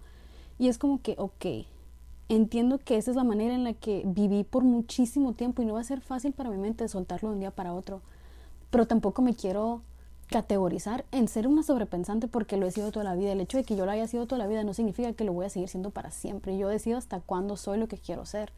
[0.59, 1.67] Y es como que, ok,
[2.29, 5.75] entiendo que esa es la manera en la que viví por muchísimo tiempo y no
[5.75, 8.01] va a ser fácil para mi mente soltarlo de un día para otro.
[8.71, 9.83] Pero tampoco me quiero
[10.29, 13.33] categorizar en ser una sobrepensante porque lo he sido toda la vida.
[13.33, 15.33] El hecho de que yo lo haya sido toda la vida no significa que lo
[15.33, 16.57] voy a seguir siendo para siempre.
[16.57, 18.53] Yo decido hasta cuándo soy lo que quiero ser.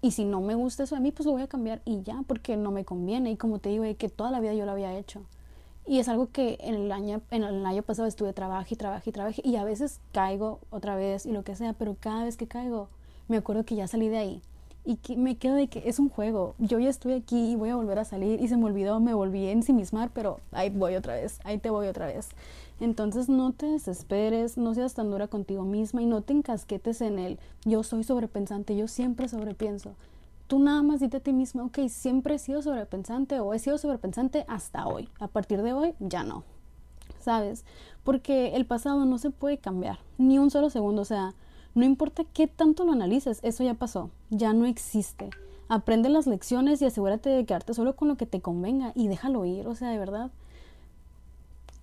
[0.00, 2.22] Y si no me gusta eso de mí, pues lo voy a cambiar y ya,
[2.26, 3.30] porque no me conviene.
[3.30, 5.22] Y como te digo, que toda la vida yo lo había hecho.
[5.86, 9.08] Y es algo que en el año, en el año pasado estuve trabajo y trabajo
[9.08, 9.40] y trabajo.
[9.42, 12.88] Y a veces caigo otra vez y lo que sea, pero cada vez que caigo,
[13.28, 14.42] me acuerdo que ya salí de ahí.
[14.86, 16.54] Y que me quedo de que es un juego.
[16.58, 18.40] Yo ya estoy aquí y voy a volver a salir.
[18.42, 21.70] Y se me olvidó, me volví a ensimismar, pero ahí voy otra vez, ahí te
[21.70, 22.28] voy otra vez.
[22.80, 27.18] Entonces no te desesperes, no seas tan dura contigo misma y no te encasquetes en
[27.18, 29.94] el yo soy sobrepensante, yo siempre sobrepienso.
[30.48, 33.78] Tú nada más dite a ti misma, ok, siempre he sido sobrepensante o he sido
[33.78, 35.08] sobrepensante hasta hoy.
[35.18, 36.44] A partir de hoy ya no.
[37.20, 37.64] ¿Sabes?
[38.02, 41.00] Porque el pasado no se puede cambiar, ni un solo segundo.
[41.00, 41.34] O sea,
[41.74, 45.30] no importa qué tanto lo analices, eso ya pasó, ya no existe.
[45.68, 49.44] Aprende las lecciones y asegúrate de quedarte solo con lo que te convenga y déjalo
[49.44, 49.66] ir.
[49.66, 50.30] O sea, de verdad,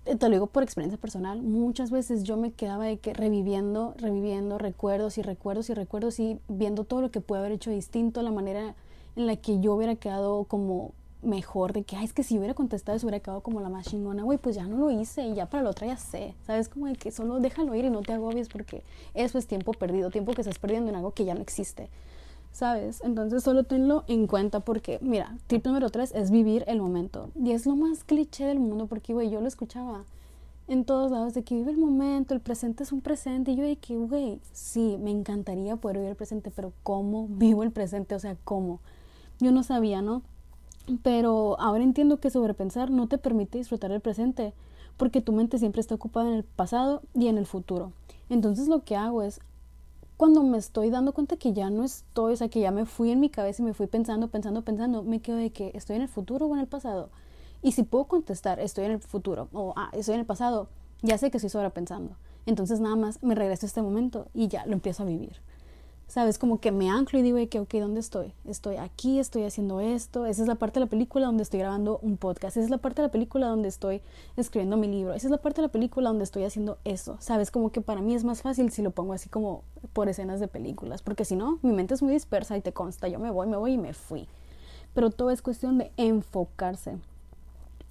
[0.04, 4.58] te lo digo por experiencia personal, muchas veces yo me quedaba de que reviviendo, reviviendo
[4.58, 8.32] recuerdos y recuerdos y recuerdos y viendo todo lo que pude haber hecho distinto, la
[8.32, 8.74] manera
[9.14, 12.54] en la que yo hubiera quedado como mejor, de que, ay, es que si hubiera
[12.54, 15.34] contestado eso hubiera quedado como la más chingona, güey, pues ya no lo hice y
[15.34, 16.68] ya para la otra ya sé, ¿sabes?
[16.68, 18.82] Como de que solo déjalo ir y no te agobies porque
[19.14, 21.88] eso es tiempo perdido, tiempo que estás perdiendo en algo que ya no existe.
[22.52, 23.00] ¿sabes?
[23.02, 27.30] Entonces solo tenlo en cuenta porque, mira, tip número tres es vivir el momento.
[27.34, 30.04] Y es lo más cliché del mundo porque, güey, yo lo escuchaba
[30.68, 33.50] en todos lados de que vive el momento, el presente es un presente.
[33.50, 37.62] Y yo de que, güey, sí, me encantaría poder vivir el presente, pero ¿cómo vivo
[37.62, 38.14] el presente?
[38.14, 38.80] O sea, ¿cómo?
[39.40, 40.22] Yo no sabía, ¿no?
[41.02, 44.52] Pero ahora entiendo que sobrepensar no te permite disfrutar el presente,
[44.96, 47.92] porque tu mente siempre está ocupada en el pasado y en el futuro.
[48.28, 49.40] Entonces lo que hago es
[50.16, 53.10] cuando me estoy dando cuenta que ya no estoy, o sea, que ya me fui
[53.10, 56.02] en mi cabeza y me fui pensando, pensando, pensando, me quedo de que estoy en
[56.02, 57.10] el futuro o en el pasado.
[57.62, 60.68] Y si puedo contestar, estoy en el futuro o ah, estoy en el pasado,
[61.02, 62.16] ya sé que estoy sobrepensando.
[62.46, 65.36] Entonces nada más me regreso a este momento y ya lo empiezo a vivir.
[66.08, 66.38] ¿Sabes?
[66.38, 68.34] Como que me anclo y digo que, ok, ¿dónde estoy?
[68.44, 70.26] Estoy aquí, estoy haciendo esto.
[70.26, 72.58] Esa es la parte de la película donde estoy grabando un podcast.
[72.58, 74.02] Esa es la parte de la película donde estoy
[74.36, 75.14] escribiendo mi libro.
[75.14, 77.16] Esa es la parte de la película donde estoy haciendo eso.
[77.20, 77.50] ¿Sabes?
[77.50, 79.62] Como que para mí es más fácil si lo pongo así como
[79.94, 81.00] por escenas de películas.
[81.02, 83.08] Porque si no, mi mente es muy dispersa y te consta.
[83.08, 84.28] Yo me voy, me voy y me fui.
[84.92, 86.98] Pero todo es cuestión de enfocarse.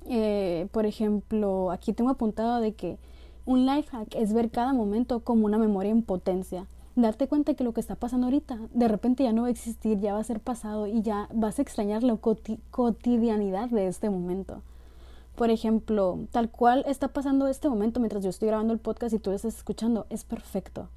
[0.05, 2.99] Eh, por ejemplo, aquí tengo apuntado de que
[3.45, 7.63] un life hack es ver cada momento como una memoria en potencia darte cuenta que
[7.63, 10.23] lo que está pasando ahorita de repente ya no va a existir, ya va a
[10.23, 14.61] ser pasado y ya vas a extrañar la cotidianidad de este momento.
[15.35, 19.19] Por ejemplo, tal cual está pasando este momento mientras yo estoy grabando el podcast y
[19.19, 20.89] tú estás escuchando, es perfecto.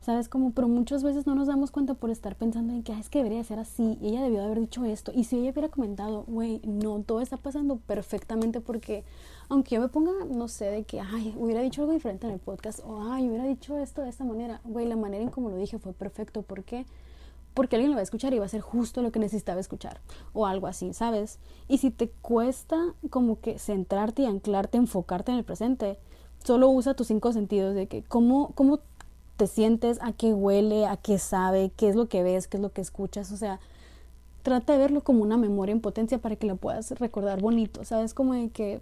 [0.00, 0.50] ¿Sabes cómo?
[0.52, 3.42] Pero muchas veces no nos damos cuenta por estar pensando en que es que debería
[3.42, 6.60] ser así, y ella debió de haber dicho esto, y si ella hubiera comentado, güey,
[6.64, 9.04] no, todo está pasando perfectamente porque
[9.48, 12.38] aunque yo me ponga, no sé, de que, ay, hubiera dicho algo diferente en el
[12.38, 15.56] podcast, o ay, hubiera dicho esto de esta manera, güey, la manera en como lo
[15.56, 16.86] dije fue perfecto, ¿por qué?
[17.52, 20.00] Porque alguien lo va a escuchar y va a ser justo lo que necesitaba escuchar,
[20.32, 21.38] o algo así, ¿sabes?
[21.68, 25.98] Y si te cuesta como que centrarte y anclarte, enfocarte en el presente,
[26.42, 28.80] solo usa tus cinco sentidos de que cómo, cómo
[29.36, 32.62] te sientes, a qué huele, a qué sabe, qué es lo que ves, qué es
[32.62, 33.60] lo que escuchas, o sea,
[34.42, 38.14] trata de verlo como una memoria en potencia para que lo puedas recordar bonito, ¿sabes?
[38.14, 38.80] Como de que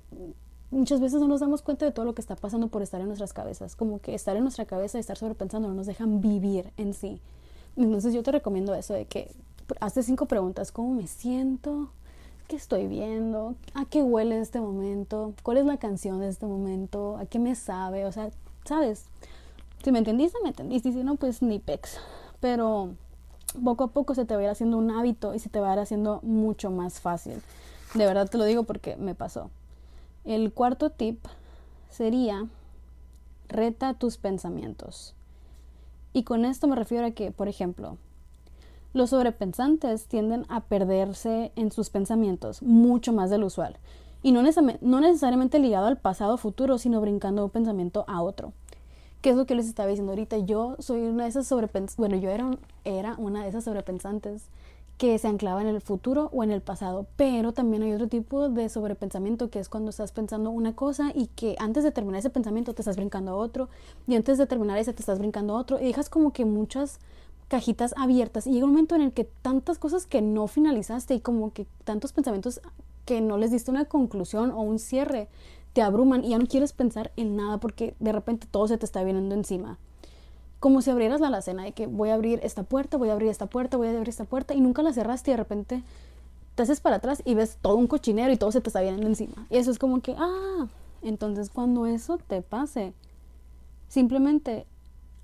[0.72, 3.06] muchas veces no nos damos cuenta de todo lo que está pasando por estar en
[3.06, 6.72] nuestras cabezas, como que estar en nuestra cabeza y estar sobrepensando no nos dejan vivir
[6.76, 7.20] en sí.
[7.76, 9.30] Entonces yo te recomiendo eso de que
[9.80, 11.90] haces cinco preguntas, ¿cómo me siento?
[12.48, 13.54] ¿Qué estoy viendo?
[13.74, 15.34] ¿A qué huele este momento?
[15.42, 17.16] ¿Cuál es la canción de este momento?
[17.18, 18.04] ¿A qué me sabe?
[18.04, 18.30] O sea,
[18.64, 19.04] ¿sabes?
[19.82, 20.92] Si me entendiste, me entendiste.
[20.92, 21.98] Si no, pues ni pex.
[22.40, 22.90] Pero
[23.64, 25.70] poco a poco se te va a ir haciendo un hábito y se te va
[25.70, 27.40] a ir haciendo mucho más fácil.
[27.94, 29.50] De verdad te lo digo porque me pasó.
[30.24, 31.18] El cuarto tip
[31.90, 32.46] sería
[33.48, 35.14] reta tus pensamientos.
[36.12, 37.98] Y con esto me refiero a que, por ejemplo,
[38.92, 43.78] los sobrepensantes tienden a perderse en sus pensamientos mucho más de lo usual.
[44.22, 44.42] Y no,
[44.80, 48.52] no necesariamente ligado al pasado o futuro, sino brincando de un pensamiento a otro.
[49.22, 50.38] ¿Qué es lo que les estaba diciendo ahorita?
[50.38, 52.50] Yo soy una de esas sobrepensantes, bueno, yo era,
[52.84, 54.44] era una de esas sobrepensantes
[55.02, 58.48] que se anclaba en el futuro o en el pasado, pero también hay otro tipo
[58.48, 62.30] de sobrepensamiento que es cuando estás pensando una cosa y que antes de terminar ese
[62.30, 63.68] pensamiento te estás brincando a otro
[64.06, 67.00] y antes de terminar ese te estás brincando a otro y dejas como que muchas
[67.48, 71.20] cajitas abiertas y llega un momento en el que tantas cosas que no finalizaste y
[71.20, 72.60] como que tantos pensamientos
[73.04, 75.26] que no les diste una conclusión o un cierre
[75.72, 78.86] te abruman y ya no quieres pensar en nada porque de repente todo se te
[78.86, 79.80] está viniendo encima.
[80.62, 83.28] Como si abrieras la alacena de que voy a abrir esta puerta, voy a abrir
[83.28, 85.82] esta puerta, voy a abrir esta puerta y nunca la cerraste y de repente
[86.54, 89.08] te haces para atrás y ves todo un cochinero y todo se te está viniendo
[89.08, 89.44] encima.
[89.50, 90.68] Y eso es como que, ah,
[91.02, 92.92] entonces cuando eso te pase,
[93.88, 94.64] simplemente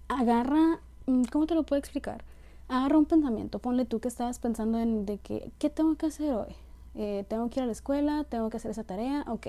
[0.08, 2.24] agarra, mm, ¿cómo te lo puedo explicar?
[2.66, 6.34] Agarra un pensamiento, ponle tú que estabas pensando en de que, ¿qué tengo que hacer
[6.34, 6.56] hoy?
[6.96, 9.46] Eh, tengo que ir a la escuela, tengo que hacer esa tarea, ok,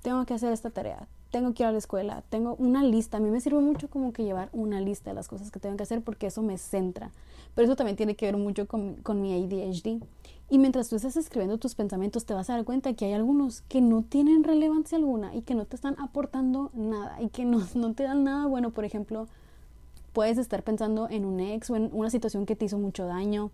[0.00, 3.16] tengo que hacer esta tarea, tengo que ir a la escuela, tengo una lista.
[3.16, 5.76] A mí me sirve mucho como que llevar una lista de las cosas que tengo
[5.76, 7.10] que hacer porque eso me centra.
[7.56, 10.00] Pero eso también tiene que ver mucho con, con mi ADHD.
[10.48, 13.62] Y mientras tú estás escribiendo tus pensamientos, te vas a dar cuenta que hay algunos
[13.62, 17.66] que no tienen relevancia alguna y que no te están aportando nada y que no,
[17.74, 18.70] no te dan nada bueno.
[18.70, 19.26] Por ejemplo,
[20.12, 23.50] puedes estar pensando en un ex o en una situación que te hizo mucho daño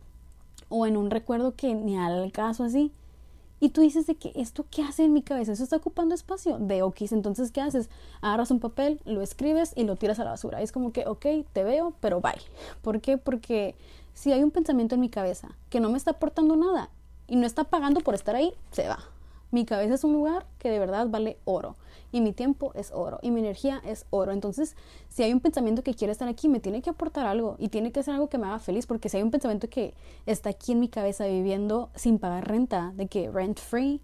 [0.68, 2.92] o en un recuerdo que ni al caso así
[3.60, 6.58] y tú dices de que esto qué hace en mi cabeza, eso está ocupando espacio
[6.58, 7.12] de okis.
[7.12, 7.90] Entonces, ¿qué haces?
[8.22, 10.62] Agarras un papel, lo escribes y lo tiras a la basura.
[10.62, 12.40] es como que, ok, te veo, pero bye.
[12.80, 13.18] ¿Por qué?
[13.18, 13.76] Porque
[14.14, 16.88] si hay un pensamiento en mi cabeza que no me está aportando nada
[17.28, 18.98] y no está pagando por estar ahí, se va.
[19.50, 21.76] Mi cabeza es un lugar que de verdad vale oro.
[22.12, 23.18] Y mi tiempo es oro.
[23.22, 24.32] Y mi energía es oro.
[24.32, 24.76] Entonces,
[25.08, 27.56] si hay un pensamiento que quiere estar aquí, me tiene que aportar algo.
[27.58, 28.86] Y tiene que ser algo que me haga feliz.
[28.86, 29.94] Porque si hay un pensamiento que
[30.26, 34.00] está aquí en mi cabeza viviendo sin pagar renta, de que rent free,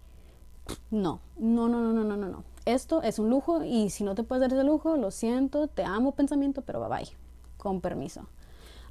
[0.91, 1.19] no.
[1.37, 2.27] No, no, no, no, no, no.
[2.27, 2.43] no.
[2.65, 3.63] Esto es un lujo.
[3.63, 5.67] Y si no te puedes dar ese lujo, lo siento.
[5.67, 6.61] Te amo, pensamiento.
[6.61, 7.09] Pero bye bye.
[7.57, 8.27] Con permiso.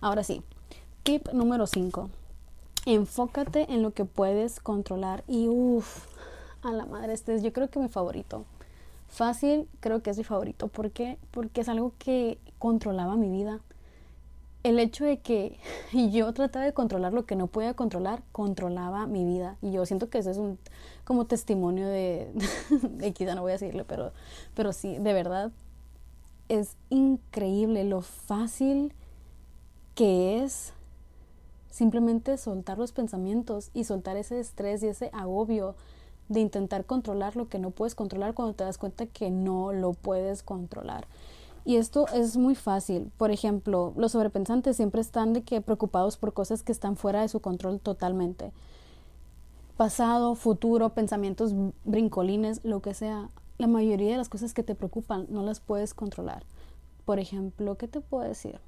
[0.01, 0.43] Ahora sí.
[1.03, 2.11] Tip número 5.
[2.87, 5.25] Enfócate en lo que puedes controlar.
[5.27, 6.16] Y uff
[6.69, 8.45] a la madre, este es yo creo que mi favorito.
[9.09, 10.69] Fácil, creo que es mi favorito.
[10.69, 11.19] ¿Por qué?
[11.31, 13.61] Porque es algo que controlaba mi vida.
[14.63, 15.59] El hecho de que
[15.93, 19.57] yo trataba de controlar lo que no podía controlar, controlaba mi vida.
[19.63, 20.59] Y yo siento que eso es un
[21.05, 22.33] como testimonio de,
[22.71, 24.13] de quizá no voy a decirle, pero,
[24.55, 25.53] pero sí, de verdad,
[26.49, 28.93] es increíble lo fácil
[29.95, 30.73] que es
[31.71, 35.75] simplemente soltar los pensamientos y soltar ese estrés y ese agobio
[36.29, 39.93] de intentar controlar lo que no puedes controlar cuando te das cuenta que no lo
[39.93, 41.07] puedes controlar.
[41.65, 43.11] Y esto es muy fácil.
[43.17, 47.29] Por ejemplo, los sobrepensantes siempre están de que preocupados por cosas que están fuera de
[47.29, 48.53] su control totalmente.
[49.77, 51.53] Pasado, futuro, pensamientos
[51.85, 53.29] brincolines, lo que sea.
[53.59, 56.45] La mayoría de las cosas que te preocupan no las puedes controlar.
[57.05, 58.61] Por ejemplo, ¿qué te puedo decir?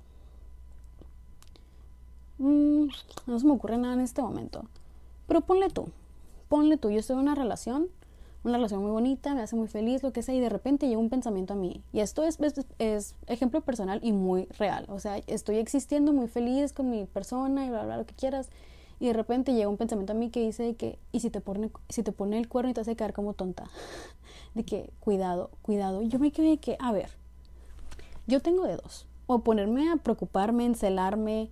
[2.39, 2.87] Mm,
[3.27, 4.65] no se me ocurre nada en este momento.
[5.29, 5.89] Pero ponle tú,
[6.49, 7.89] ponle tú, yo estoy en una relación,
[8.45, 10.99] una relación muy bonita, me hace muy feliz, lo que sea, y de repente llega
[10.99, 11.83] un pensamiento a mí.
[11.93, 12.39] Y esto es,
[13.27, 14.87] ejemplo personal y muy real.
[14.89, 18.49] O sea, estoy existiendo muy feliz con mi persona y bla, bla, lo que quieras.
[19.01, 21.71] Y de repente llega un pensamiento a mí que dice que, y si te pone,
[21.89, 23.69] si te pone el cuerno y te hace quedar como tonta.
[24.55, 26.03] De que, cuidado, cuidado.
[26.03, 27.11] Yo me quedé que, a ver,
[28.27, 29.07] yo tengo de dos.
[29.27, 31.51] O ponerme a preocuparme, encelarme,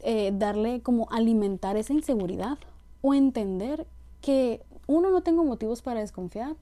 [0.00, 2.58] eh, darle como alimentar esa inseguridad.
[3.00, 3.86] O entender
[4.22, 6.56] que uno, no tengo motivos para desconfiar.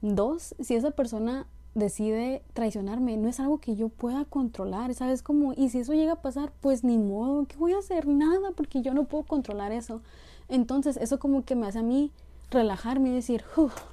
[0.00, 5.22] Dos, si esa persona decide traicionarme, no es algo que yo pueda controlar, ¿sabes?
[5.22, 8.08] Como, y si eso llega a pasar, pues ni modo, ¿qué voy a hacer?
[8.08, 10.00] Nada, porque yo no puedo controlar eso.
[10.48, 12.10] Entonces, eso como que me hace a mí
[12.50, 13.44] relajarme y decir,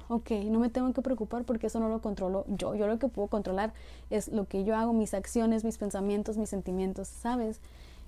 [0.08, 2.74] ok, no me tengo que preocupar porque eso no lo controlo yo.
[2.74, 3.72] Yo lo que puedo controlar
[4.10, 7.60] es lo que yo hago, mis acciones, mis pensamientos, mis sentimientos, ¿sabes?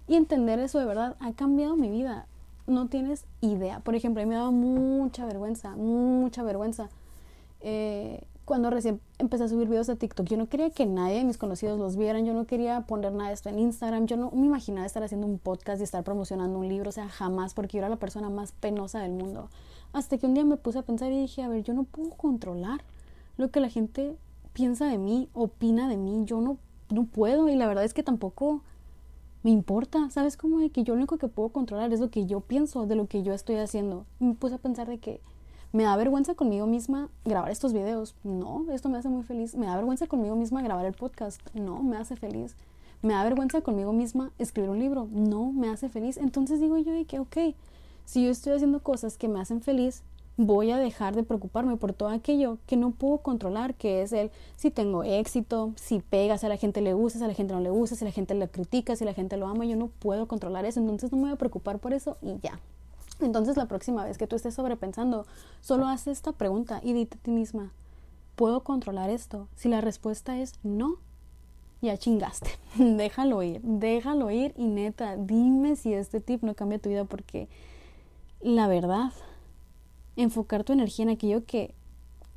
[0.09, 2.27] Y entender eso de verdad ha cambiado mi vida
[2.71, 3.81] no tienes idea.
[3.81, 6.89] Por ejemplo, a mí me daba mucha vergüenza, mucha vergüenza.
[7.61, 11.25] Eh, cuando recién empecé a subir videos a TikTok, yo no quería que nadie de
[11.25, 14.33] mis conocidos los vieran, yo no quería poner nada de esto en Instagram, yo no
[14.33, 17.77] me imaginaba estar haciendo un podcast y estar promocionando un libro, o sea, jamás, porque
[17.77, 19.51] yo era la persona más penosa del mundo.
[19.93, 22.11] Hasta que un día me puse a pensar y dije, a ver, yo no puedo
[22.11, 22.83] controlar
[23.37, 24.17] lo que la gente
[24.53, 26.57] piensa de mí, opina de mí, yo no,
[26.91, 28.63] no puedo y la verdad es que tampoco
[29.43, 30.37] me importa, ¿sabes?
[30.37, 32.95] Como de que yo lo único que puedo controlar es lo que yo pienso de
[32.95, 34.05] lo que yo estoy haciendo.
[34.19, 35.21] me puse a pensar de que
[35.73, 38.17] me da vergüenza conmigo misma grabar estos videos.
[38.25, 39.55] No, esto me hace muy feliz.
[39.55, 41.41] Me da vergüenza conmigo misma grabar el podcast.
[41.55, 42.57] No, me hace feliz.
[43.03, 45.09] Me da vergüenza conmigo misma escribir un libro.
[45.13, 46.17] No, me hace feliz.
[46.17, 47.55] Entonces digo yo de que, ok,
[48.05, 50.03] si yo estoy haciendo cosas que me hacen feliz,
[50.47, 54.31] voy a dejar de preocuparme por todo aquello que no puedo controlar, que es el
[54.57, 57.53] si tengo éxito, si pega, si a la gente le gusta, si a la gente
[57.53, 59.89] no le gusta, si la gente le critica, si la gente lo ama, yo no
[59.89, 62.59] puedo controlar eso, entonces no me voy a preocupar por eso y ya.
[63.21, 65.27] Entonces la próxima vez que tú estés sobrepensando,
[65.61, 67.73] solo haz esta pregunta y dite a ti misma,
[68.35, 69.47] ¿puedo controlar esto?
[69.57, 70.97] Si la respuesta es no,
[71.83, 72.49] ya chingaste,
[72.79, 77.49] déjalo ir, déjalo ir y neta, dime si este tip no cambia tu vida porque
[78.41, 79.13] la verdad
[80.23, 81.75] enfocar tu energía en aquello que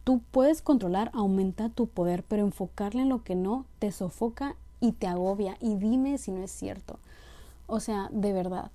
[0.03, 4.93] tú puedes controlar aumenta tu poder, pero enfocarle en lo que no te sofoca y
[4.93, 5.57] te agobia.
[5.59, 6.99] Y dime si no es cierto.
[7.67, 8.71] O sea, de verdad,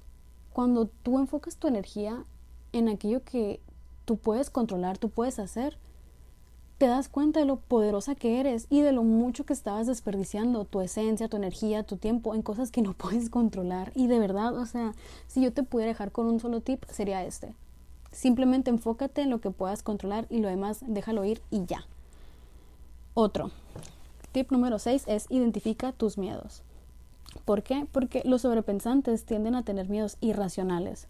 [0.53, 2.25] cuando tú enfocas tu energía
[2.73, 3.61] en aquello que
[4.05, 5.79] tú puedes controlar, tú puedes hacer,
[6.79, 10.65] te das cuenta de lo poderosa que eres y de lo mucho que estabas desperdiciando
[10.65, 13.93] tu esencia, tu energía, tu tiempo en cosas que no puedes controlar.
[13.95, 14.95] Y de verdad, o sea,
[15.27, 17.55] si yo te pudiera dejar con un solo tip, sería este.
[18.13, 21.87] Simplemente enfócate en lo que puedas controlar y lo demás déjalo ir y ya.
[23.15, 23.51] Otro.
[24.33, 26.63] Tip número 6 es identifica tus miedos.
[27.45, 27.87] ¿Por qué?
[27.93, 31.09] Porque los sobrepensantes tienden a tener miedos irracionales.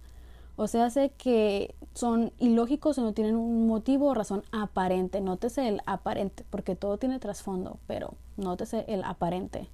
[0.56, 5.20] O sea, sé que son ilógicos o no tienen un motivo o razón aparente.
[5.20, 9.68] Nótese el aparente, porque todo tiene trasfondo, pero nótese el aparente.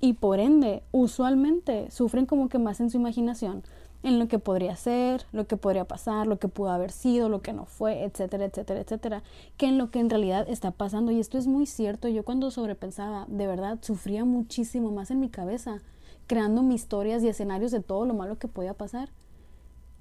[0.00, 3.62] Y por ende, usualmente sufren como que más en su imaginación
[4.06, 7.42] en lo que podría ser, lo que podría pasar, lo que pudo haber sido, lo
[7.42, 9.22] que no fue, etcétera, etcétera, etcétera,
[9.56, 11.10] que en lo que en realidad está pasando.
[11.10, 12.06] Y esto es muy cierto.
[12.06, 15.80] Yo cuando sobrepensaba, de verdad, sufría muchísimo más en mi cabeza,
[16.28, 19.08] creando mis historias y escenarios de todo lo malo que podía pasar,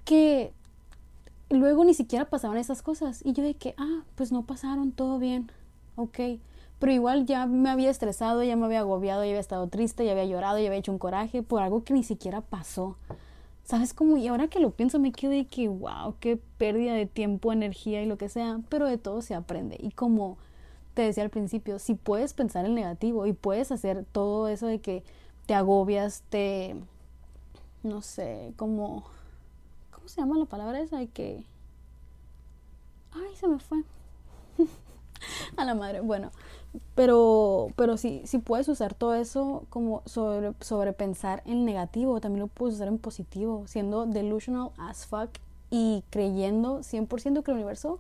[0.03, 0.53] que
[1.49, 3.25] luego ni siquiera pasaban esas cosas.
[3.25, 5.49] Y yo de que, ah, pues no pasaron, todo bien,
[5.95, 6.19] ok.
[6.77, 10.11] Pero igual ya me había estresado, ya me había agobiado, ya había estado triste, ya
[10.11, 12.97] había llorado, ya había hecho un coraje por algo que ni siquiera pasó.
[13.65, 14.15] ¿Sabes cómo?
[14.17, 18.03] Y ahora que lo pienso me quedo de que, wow, qué pérdida de tiempo, energía
[18.03, 19.77] y lo que sea, pero de todo se aprende.
[19.81, 20.37] Y como
[20.93, 24.79] te decía al principio, si puedes pensar en negativo y puedes hacer todo eso de
[24.79, 25.03] que
[25.47, 26.75] te agobias, te,
[27.81, 29.05] no sé, como,
[29.91, 30.99] ¿cómo se llama la palabra esa?
[30.99, 31.43] De que...
[33.13, 33.83] Ay, se me fue.
[35.57, 36.01] a la madre.
[36.01, 36.31] Bueno,
[36.95, 42.47] pero, pero si, si puedes usar todo eso como sobre, sobrepensar en negativo, también lo
[42.47, 45.29] puedes usar en positivo, siendo delusional as fuck
[45.69, 47.99] y creyendo 100% que el universo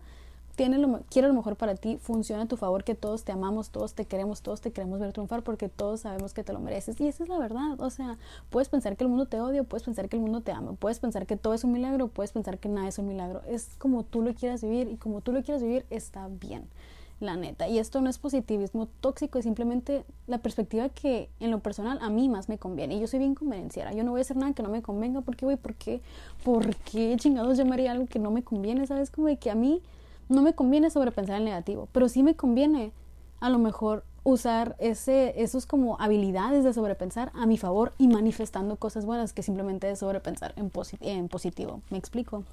[0.55, 3.69] tiene lo, quiere lo mejor para ti, funciona a tu favor, que todos te amamos,
[3.69, 6.99] todos te queremos, todos te queremos ver triunfar porque todos sabemos que te lo mereces.
[6.99, 7.79] Y esa es la verdad.
[7.79, 8.17] O sea,
[8.49, 10.99] puedes pensar que el mundo te odia, puedes pensar que el mundo te ama, puedes
[10.99, 13.41] pensar que todo es un milagro, puedes pensar que nada es un milagro.
[13.47, 16.67] Es como tú lo quieras vivir y como tú lo quieras vivir está bien
[17.19, 17.67] la neta.
[17.67, 22.09] Y esto no es positivismo tóxico, es simplemente la perspectiva que en lo personal a
[22.09, 22.95] mí más me conviene.
[22.95, 23.93] Y yo soy bien convenciera.
[23.93, 26.01] Yo no voy a hacer nada que no me convenga porque, güey, ¿por qué?
[26.43, 28.85] ¿Por qué chingados llamaría algo que no me conviene?
[28.87, 29.09] ¿Sabes?
[29.09, 29.81] Como de que a mí
[30.29, 32.91] no me conviene sobrepensar el negativo, pero sí me conviene
[33.39, 38.75] a lo mejor usar ese, esos como habilidades de sobrepensar a mi favor y manifestando
[38.75, 41.81] cosas buenas que simplemente de sobrepensar en, en positivo.
[41.91, 42.43] ¿Me explico?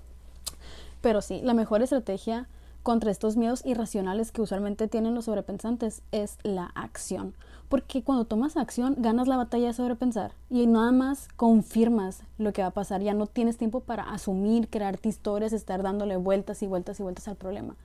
[1.00, 2.46] Pero sí, la mejor estrategia
[2.82, 7.34] contra estos miedos irracionales que usualmente tienen los sobrepensantes es la acción.
[7.68, 12.62] Porque cuando tomas acción, ganas la batalla de sobrepensar y nada más confirmas lo que
[12.62, 13.00] va a pasar.
[13.00, 17.28] Ya no tienes tiempo para asumir, crearte historias, estar dándole vueltas y vueltas y vueltas
[17.28, 17.76] al problema.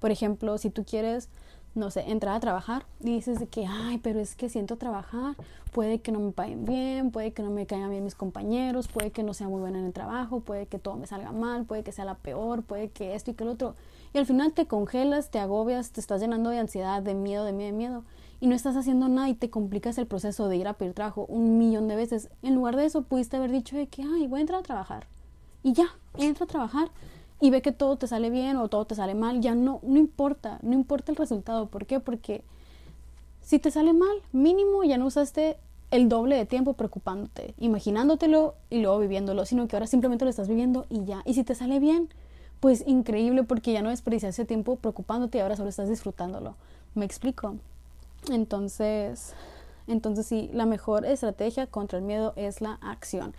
[0.00, 1.28] Por ejemplo, si tú quieres
[1.76, 5.36] no sé, entrar a trabajar y dices de que, ay, pero es que siento trabajar,
[5.72, 9.10] puede que no me paguen bien, puede que no me caigan bien mis compañeros, puede
[9.10, 11.84] que no sea muy buena en el trabajo, puede que todo me salga mal, puede
[11.84, 13.74] que sea la peor, puede que esto y que lo otro.
[14.12, 17.52] Y al final te congelas, te agobias, te estás llenando de ansiedad, de miedo, de
[17.52, 18.04] miedo, de miedo.
[18.40, 21.26] Y no estás haciendo nada y te complicas el proceso de ir a pedir trabajo
[21.28, 22.28] un millón de veces.
[22.42, 25.06] En lugar de eso, pudiste haber dicho de que, ay, voy a entrar a trabajar.
[25.62, 25.86] Y ya,
[26.18, 26.90] entra a trabajar
[27.40, 29.40] y ve que todo te sale bien o todo te sale mal.
[29.40, 31.66] Ya no, no importa, no importa el resultado.
[31.66, 32.00] ¿Por qué?
[32.00, 32.42] Porque
[33.42, 35.56] si te sale mal, mínimo ya no usaste
[35.90, 40.48] el doble de tiempo preocupándote, imaginándotelo y luego viviéndolo, sino que ahora simplemente lo estás
[40.48, 41.22] viviendo y ya.
[41.24, 42.08] Y si te sale bien,
[42.60, 46.56] pues increíble porque ya no desperdiciaste tiempo preocupándote y ahora solo estás disfrutándolo.
[46.94, 47.56] ¿Me explico?
[48.30, 49.34] Entonces,
[49.86, 53.34] entonces sí, la mejor estrategia contra el miedo es la acción.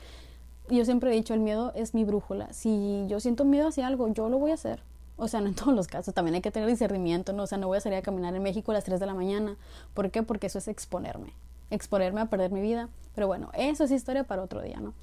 [0.70, 2.52] Yo siempre he dicho, el miedo es mi brújula.
[2.54, 4.82] Si yo siento miedo hacia algo, yo lo voy a hacer.
[5.16, 7.44] O sea, no en todos los casos, también hay que tener discernimiento, ¿no?
[7.44, 9.16] O sea, no voy a salir a caminar en México a las 3 de la
[9.16, 9.56] mañana.
[9.94, 10.22] ¿Por qué?
[10.24, 11.34] Porque eso es exponerme.
[11.72, 12.90] Exponerme a perder mi vida.
[13.16, 14.94] Pero bueno, eso es historia para otro día, ¿no?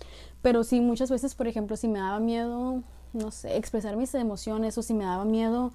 [0.41, 2.83] Pero sí, muchas veces, por ejemplo, si me daba miedo
[3.15, 5.73] no sé, expresar mis emociones o si me daba miedo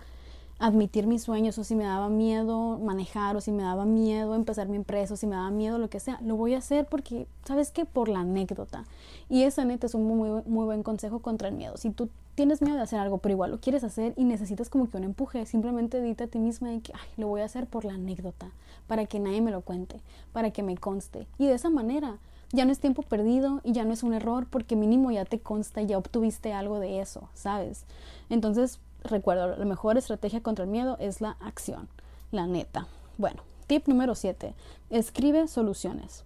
[0.60, 4.67] admitir mis sueños o si me daba miedo manejar o si me daba miedo empezar
[4.67, 7.28] mi empresa o si me daba miedo lo que sea, lo voy a hacer porque,
[7.45, 7.86] ¿sabes qué?
[7.86, 8.84] Por la anécdota.
[9.30, 11.78] Y esa neta es un muy, muy buen consejo contra el miedo.
[11.78, 14.89] Si tú tienes miedo de hacer algo, pero igual lo quieres hacer y necesitas como
[14.89, 17.65] que un empuje, simplemente dite a ti misma de que, ay, lo voy a hacer
[17.65, 18.52] por la anécdota,
[18.88, 20.02] para que nadie me lo cuente,
[20.34, 21.25] para que me conste.
[21.38, 22.17] Y de esa manera
[22.51, 25.39] ya no es tiempo perdido y ya no es un error porque mínimo ya te
[25.39, 27.85] consta y ya obtuviste algo de eso, ¿sabes?
[28.29, 31.88] Entonces, recuerda, la mejor estrategia contra el miedo es la acción,
[32.31, 32.88] la neta.
[33.17, 34.53] Bueno, tip número 7,
[34.89, 36.23] escribe soluciones.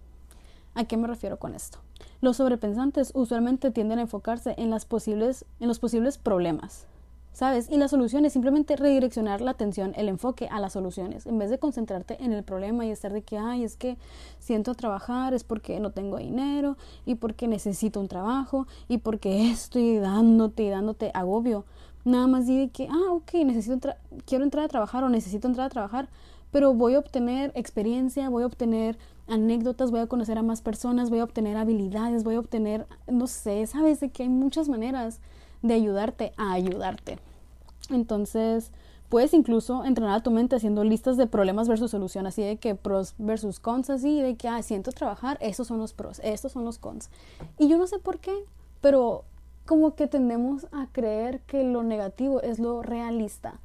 [0.74, 1.78] ¿A qué me refiero con esto?
[2.20, 6.86] Los sobrepensantes usualmente tienden a enfocarse en, las posibles, en los posibles problemas,
[7.34, 7.68] ¿sabes?
[7.68, 11.50] Y la solución es simplemente redireccionar la atención, el enfoque a las soluciones, en vez
[11.50, 13.98] de concentrarte en el problema y estar de que, ay, es que
[14.38, 19.98] siento trabajar, es porque no tengo dinero y porque necesito un trabajo y porque estoy
[19.98, 21.66] dándote y dándote agobio.
[22.04, 23.90] Nada más di que, ah, ok, necesito
[24.26, 26.08] quiero entrar a trabajar o necesito entrar a trabajar,
[26.52, 31.10] pero voy a obtener experiencia, voy a obtener anécdotas, voy a conocer a más personas,
[31.10, 35.20] voy a obtener habilidades, voy a obtener, no sé, sabes de que hay muchas maneras
[35.64, 37.18] de ayudarte a ayudarte.
[37.88, 38.70] Entonces,
[39.08, 42.74] puedes incluso entrenar a tu mente haciendo listas de problemas versus solución, así de que
[42.74, 46.66] pros versus cons, así de que, ah, siento trabajar, estos son los pros, estos son
[46.66, 47.08] los cons.
[47.58, 48.34] Y yo no sé por qué,
[48.82, 49.24] pero
[49.64, 53.58] como que tendemos a creer que lo negativo es lo realista.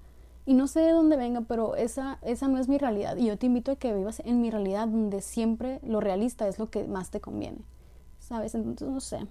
[0.45, 3.17] Y no sé de dónde venga, pero esa, esa no es mi realidad.
[3.17, 6.59] Y yo te invito a que vivas en mi realidad donde siempre lo realista es
[6.59, 7.59] lo que más te conviene.
[8.19, 8.55] ¿Sabes?
[8.55, 9.27] Entonces, no sé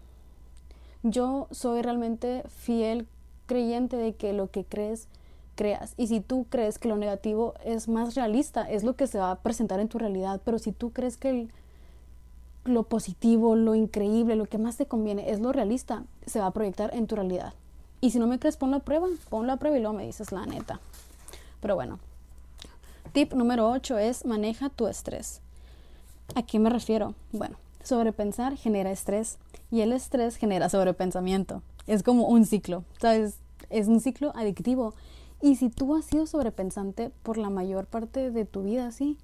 [1.02, 3.06] yo soy realmente fiel
[3.46, 5.08] creyente de que lo que crees,
[5.54, 5.94] creas.
[5.96, 9.30] Y si tú crees que lo negativo es más realista, es lo que se va
[9.30, 10.40] a presentar en tu realidad.
[10.44, 11.48] Pero si tú crees que
[12.64, 16.52] lo positivo, lo increíble, lo que más te conviene es lo realista, se va a
[16.52, 17.54] proyectar en tu realidad.
[18.00, 20.30] Y si no me crees, pon la prueba, pon la prueba y luego me dices
[20.30, 20.80] la neta.
[21.60, 21.98] Pero bueno,
[23.12, 25.40] tip número 8 es maneja tu estrés.
[26.34, 27.14] ¿A qué me refiero?
[27.32, 29.38] Bueno, sobrepensar genera estrés
[29.70, 31.62] y el estrés genera sobrepensamiento.
[31.86, 33.38] Es como un ciclo, ¿sabes?
[33.70, 34.94] Es un ciclo adictivo.
[35.40, 39.16] Y si tú has sido sobrepensante por la mayor parte de tu vida, sí,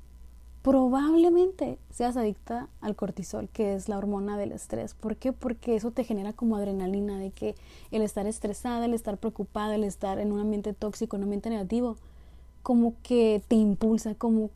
[0.65, 4.95] probablemente seas adicta al cortisol, que es la hormona del estrés.
[4.95, 5.33] ¿Por qué?
[5.35, 7.55] Porque eso te genera como adrenalina de que
[7.91, 11.51] el estar estresada, el estar preocupada, el estar en un ambiente tóxico, en un ambiente
[11.51, 11.97] negativo,
[12.63, 14.49] como que te impulsa, como,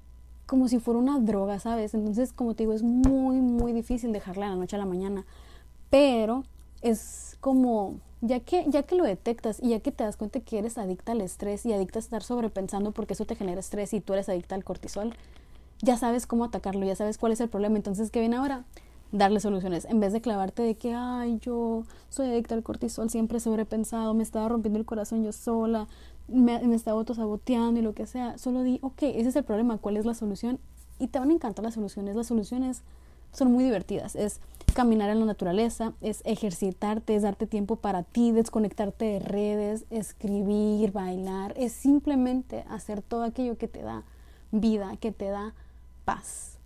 [0.48, 1.92] como si fuera una droga, ¿sabes?
[1.92, 5.26] Entonces, como te digo, es muy, muy difícil dejarla de la noche a la mañana.
[5.90, 6.42] Pero
[6.80, 10.58] es como, ya que, ya que lo detectas y ya que te das cuenta que
[10.58, 14.00] eres adicta al estrés y adicta a estar sobrepensando porque eso te genera estrés y
[14.00, 15.12] tú eres adicta al cortisol,
[15.82, 17.76] ya sabes cómo atacarlo, ya sabes cuál es el problema.
[17.76, 18.64] Entonces, ¿qué viene ahora?
[19.12, 19.84] Darle soluciones.
[19.84, 24.22] En vez de clavarte de que, ay, yo soy adicta al cortisol, siempre sobrepensado, me
[24.22, 25.88] estaba rompiendo el corazón yo sola,
[26.28, 28.38] me, me estaba autosaboteando y lo que sea.
[28.38, 30.58] Solo di, ok, ese es el problema, ¿cuál es la solución?
[30.98, 32.16] Y te van a encantar las soluciones.
[32.16, 32.82] Las soluciones
[33.32, 34.16] son muy divertidas.
[34.16, 34.40] Es
[34.74, 40.92] caminar en la naturaleza, es ejercitarte, es darte tiempo para ti, desconectarte de redes, escribir,
[40.92, 44.04] bailar, es simplemente hacer todo aquello que te da
[44.52, 45.54] vida, que te da
[46.04, 46.58] paz.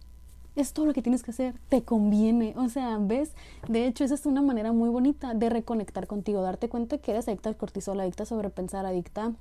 [0.54, 2.52] Es todo lo que tienes que hacer, te conviene.
[2.58, 3.32] O sea, ves,
[3.68, 7.28] de hecho, esa es una manera muy bonita de reconectar contigo, darte cuenta que eres
[7.28, 9.32] adicta al cortisol, adicta a sobrepensar, adicta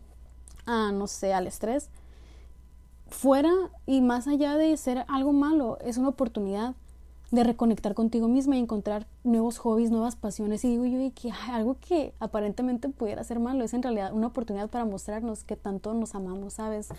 [0.65, 1.89] a, no sé, al estrés.
[3.07, 3.51] Fuera
[3.85, 6.75] y más allá de ser algo malo, es una oportunidad
[7.31, 10.63] de reconectar contigo misma y encontrar nuevos hobbies, nuevas pasiones.
[10.65, 14.69] Y digo yo, que algo que aparentemente pudiera ser malo es en realidad una oportunidad
[14.69, 16.89] para mostrarnos que tanto nos amamos, ¿sabes?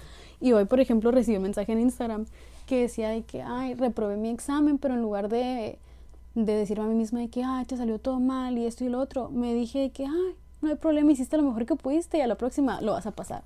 [0.41, 2.25] Y hoy, por ejemplo, recibí un mensaje en Instagram
[2.67, 5.79] que decía de que, ay, reprobé mi examen, pero en lugar de,
[6.35, 8.89] de decirme a mí misma de que, ay, te salió todo mal y esto y
[8.89, 12.21] lo otro, me dije que, ay, no hay problema, hiciste lo mejor que pudiste y
[12.21, 13.43] a la próxima lo vas a pasar.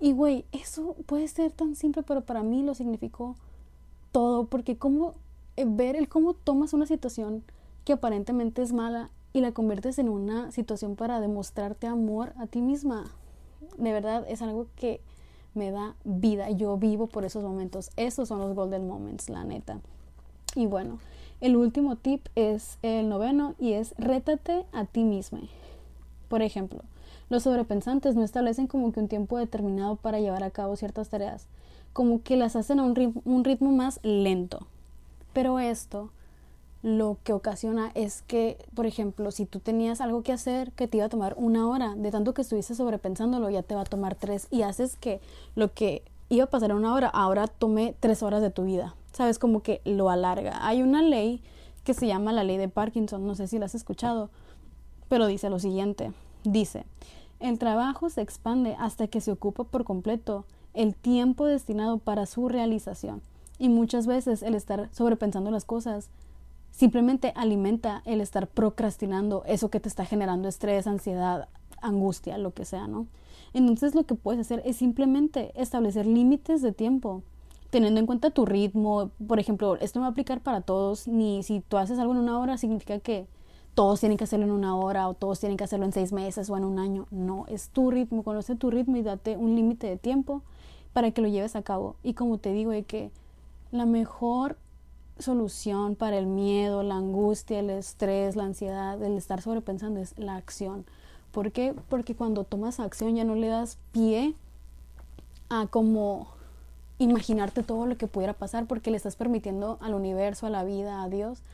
[0.00, 3.36] Y güey, eso puede ser tan simple, pero para mí lo significó
[4.12, 5.14] todo, porque como
[5.56, 7.42] eh, ver el cómo tomas una situación
[7.84, 12.60] que aparentemente es mala y la conviertes en una situación para demostrarte amor a ti
[12.60, 13.04] misma.
[13.76, 15.00] De verdad es algo que
[15.54, 16.50] me da vida.
[16.50, 17.90] Yo vivo por esos momentos.
[17.96, 19.80] Esos son los golden moments, la neta.
[20.54, 20.98] Y bueno,
[21.40, 25.40] el último tip es el noveno y es rétate a ti misma.
[26.28, 26.82] Por ejemplo,
[27.30, 31.46] los sobrepensantes no establecen como que un tiempo determinado para llevar a cabo ciertas tareas,
[31.92, 34.66] como que las hacen a un ritmo más lento.
[35.32, 36.10] Pero esto
[36.82, 40.98] lo que ocasiona es que, por ejemplo, si tú tenías algo que hacer que te
[40.98, 44.14] iba a tomar una hora, de tanto que estuviste sobrepensándolo, ya te va a tomar
[44.14, 45.20] tres y haces que
[45.56, 48.94] lo que iba a pasar una hora, ahora tome tres horas de tu vida.
[49.12, 50.64] Sabes, como que lo alarga.
[50.66, 51.42] Hay una ley
[51.84, 54.30] que se llama la ley de Parkinson, no sé si la has escuchado,
[55.08, 56.12] pero dice lo siguiente.
[56.44, 56.84] Dice,
[57.40, 60.44] el trabajo se expande hasta que se ocupa por completo
[60.74, 63.22] el tiempo destinado para su realización.
[63.58, 66.10] Y muchas veces el estar sobrepensando las cosas
[66.70, 71.48] simplemente alimenta el estar procrastinando eso que te está generando estrés, ansiedad,
[71.80, 73.06] angustia, lo que sea, ¿no?
[73.52, 77.22] Entonces lo que puedes hacer es simplemente establecer límites de tiempo,
[77.70, 79.10] teniendo en cuenta tu ritmo.
[79.26, 82.20] Por ejemplo, esto no va a aplicar para todos, ni si tú haces algo en
[82.20, 83.26] una hora significa que
[83.78, 86.50] todos tienen que hacerlo en una hora o todos tienen que hacerlo en seis meses
[86.50, 87.06] o en un año.
[87.12, 90.42] No, es tu ritmo, conoce tu ritmo y date un límite de tiempo
[90.92, 91.94] para que lo lleves a cabo.
[92.02, 93.12] Y como te digo, de que
[93.70, 94.56] la mejor
[95.20, 100.34] solución para el miedo, la angustia, el estrés, la ansiedad, el estar sobrepensando es la
[100.34, 100.84] acción.
[101.30, 101.72] ¿Por qué?
[101.88, 104.34] Porque cuando tomas acción ya no le das pie
[105.50, 106.26] a como
[106.98, 111.04] imaginarte todo lo que pudiera pasar porque le estás permitiendo al universo, a la vida,
[111.04, 111.44] a Dios,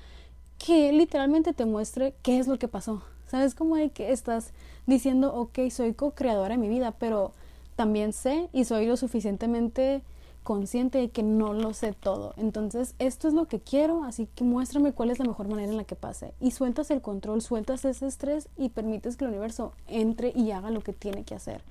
[0.59, 3.03] que literalmente te muestre qué es lo que pasó.
[3.27, 4.53] ¿Sabes cómo hay que estás
[4.87, 7.33] diciendo, ok, soy co-creadora de mi vida, pero
[7.77, 10.03] también sé y soy lo suficientemente
[10.45, 12.35] consciente de que no lo sé todo.
[12.37, 15.79] Entonces, esto es lo que quiero, así que muéstrame cuál es la mejor manera en
[15.79, 16.35] la que pase.
[16.39, 20.71] Y sueltas el control, sueltas ese estrés y permites que el universo entre y haga
[20.71, 21.63] lo que tiene que hacer.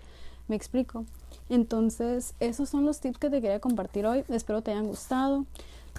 [0.48, 1.06] ¿Me explico?
[1.50, 4.26] Entonces, esos son los tips que te quería compartir hoy.
[4.28, 5.46] Espero te hayan gustado.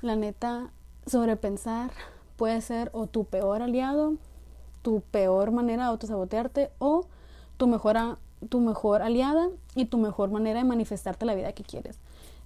[0.02, 0.68] La neta,
[1.06, 1.92] sobrepensar
[2.36, 4.14] puede ser o tu peor aliado,
[4.82, 7.06] tu peor manera de autosabotearte o
[7.56, 8.18] tu mejor,
[8.48, 11.98] tu mejor aliada y tu mejor manera de manifestarte la vida que quieres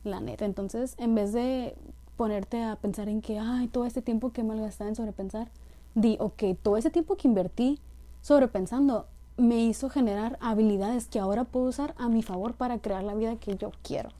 [0.05, 0.45] la neta.
[0.45, 1.76] Entonces, en vez de
[2.16, 5.49] ponerte a pensar en que, ay, todo este tiempo que malgasté en sobrepensar,
[5.95, 7.78] di, ok, todo ese tiempo que invertí
[8.22, 13.14] sobrepensando me hizo generar habilidades que ahora puedo usar a mi favor para crear la
[13.14, 14.11] vida que yo quiero.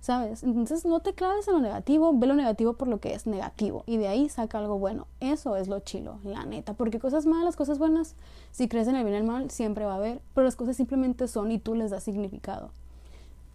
[0.00, 0.42] ¿Sabes?
[0.42, 3.84] Entonces no te claves en lo negativo, ve lo negativo por lo que es negativo
[3.86, 5.06] y de ahí saca algo bueno.
[5.20, 6.72] Eso es lo chilo, la neta.
[6.72, 8.14] Porque cosas malas, cosas buenas,
[8.50, 10.76] si crees en el bien y el mal, siempre va a haber, pero las cosas
[10.76, 12.70] simplemente son y tú les das significado.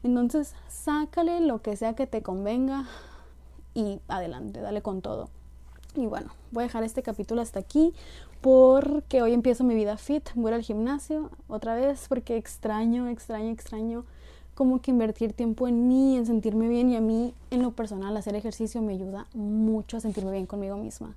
[0.03, 2.85] Entonces, sácale lo que sea que te convenga
[3.73, 5.29] y adelante, dale con todo.
[5.95, 7.91] Y bueno, voy a dejar este capítulo hasta aquí
[8.41, 14.05] porque hoy empiezo mi vida fit, voy al gimnasio otra vez porque extraño, extraño, extraño
[14.55, 18.15] como que invertir tiempo en mí, en sentirme bien y a mí en lo personal
[18.17, 21.13] hacer ejercicio me ayuda mucho a sentirme bien conmigo misma.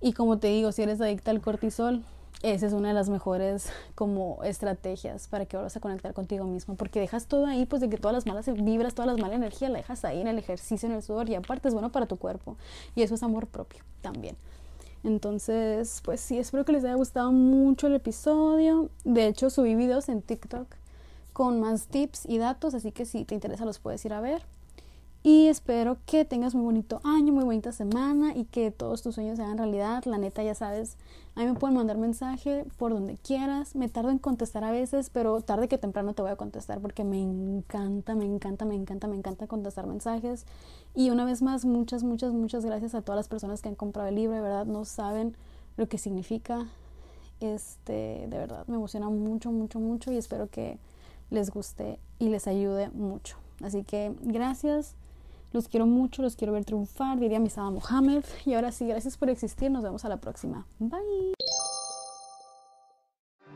[0.00, 2.02] Y como te digo, si eres adicta al cortisol,
[2.42, 6.74] esa es una de las mejores como estrategias para que vuelvas a conectar contigo mismo,
[6.74, 9.70] porque dejas todo ahí, pues de que todas las malas vibras, todas las malas energías,
[9.70, 12.16] la dejas ahí en el ejercicio, en el sudor y aparte es bueno para tu
[12.16, 12.56] cuerpo
[12.94, 14.36] y eso es amor propio también.
[15.04, 18.88] Entonces, pues sí, espero que les haya gustado mucho el episodio.
[19.04, 20.66] De hecho, subí videos en TikTok
[21.34, 24.46] con más tips y datos, así que si te interesa los puedes ir a ver.
[25.26, 29.38] Y espero que tengas muy bonito año, muy bonita semana y que todos tus sueños
[29.38, 30.04] se hagan realidad.
[30.04, 30.98] La neta, ya sabes,
[31.34, 33.74] a mí me pueden mandar mensaje por donde quieras.
[33.74, 37.04] Me tardo en contestar a veces, pero tarde que temprano te voy a contestar porque
[37.04, 40.44] me encanta, me encanta, me encanta, me encanta contestar mensajes.
[40.94, 44.10] Y una vez más, muchas, muchas, muchas gracias a todas las personas que han comprado
[44.10, 44.36] el libro.
[44.36, 45.38] De verdad, no saben
[45.78, 46.68] lo que significa.
[47.40, 50.78] Este, de verdad, me emociona mucho, mucho, mucho y espero que
[51.34, 53.36] les guste y les ayude mucho.
[53.62, 54.94] Así que gracias.
[55.52, 58.24] Los quiero mucho, los quiero ver triunfar, diría Misaba Mohamed.
[58.44, 59.70] Y ahora sí, gracias por existir.
[59.70, 60.66] Nos vemos a la próxima.
[60.78, 61.34] Bye.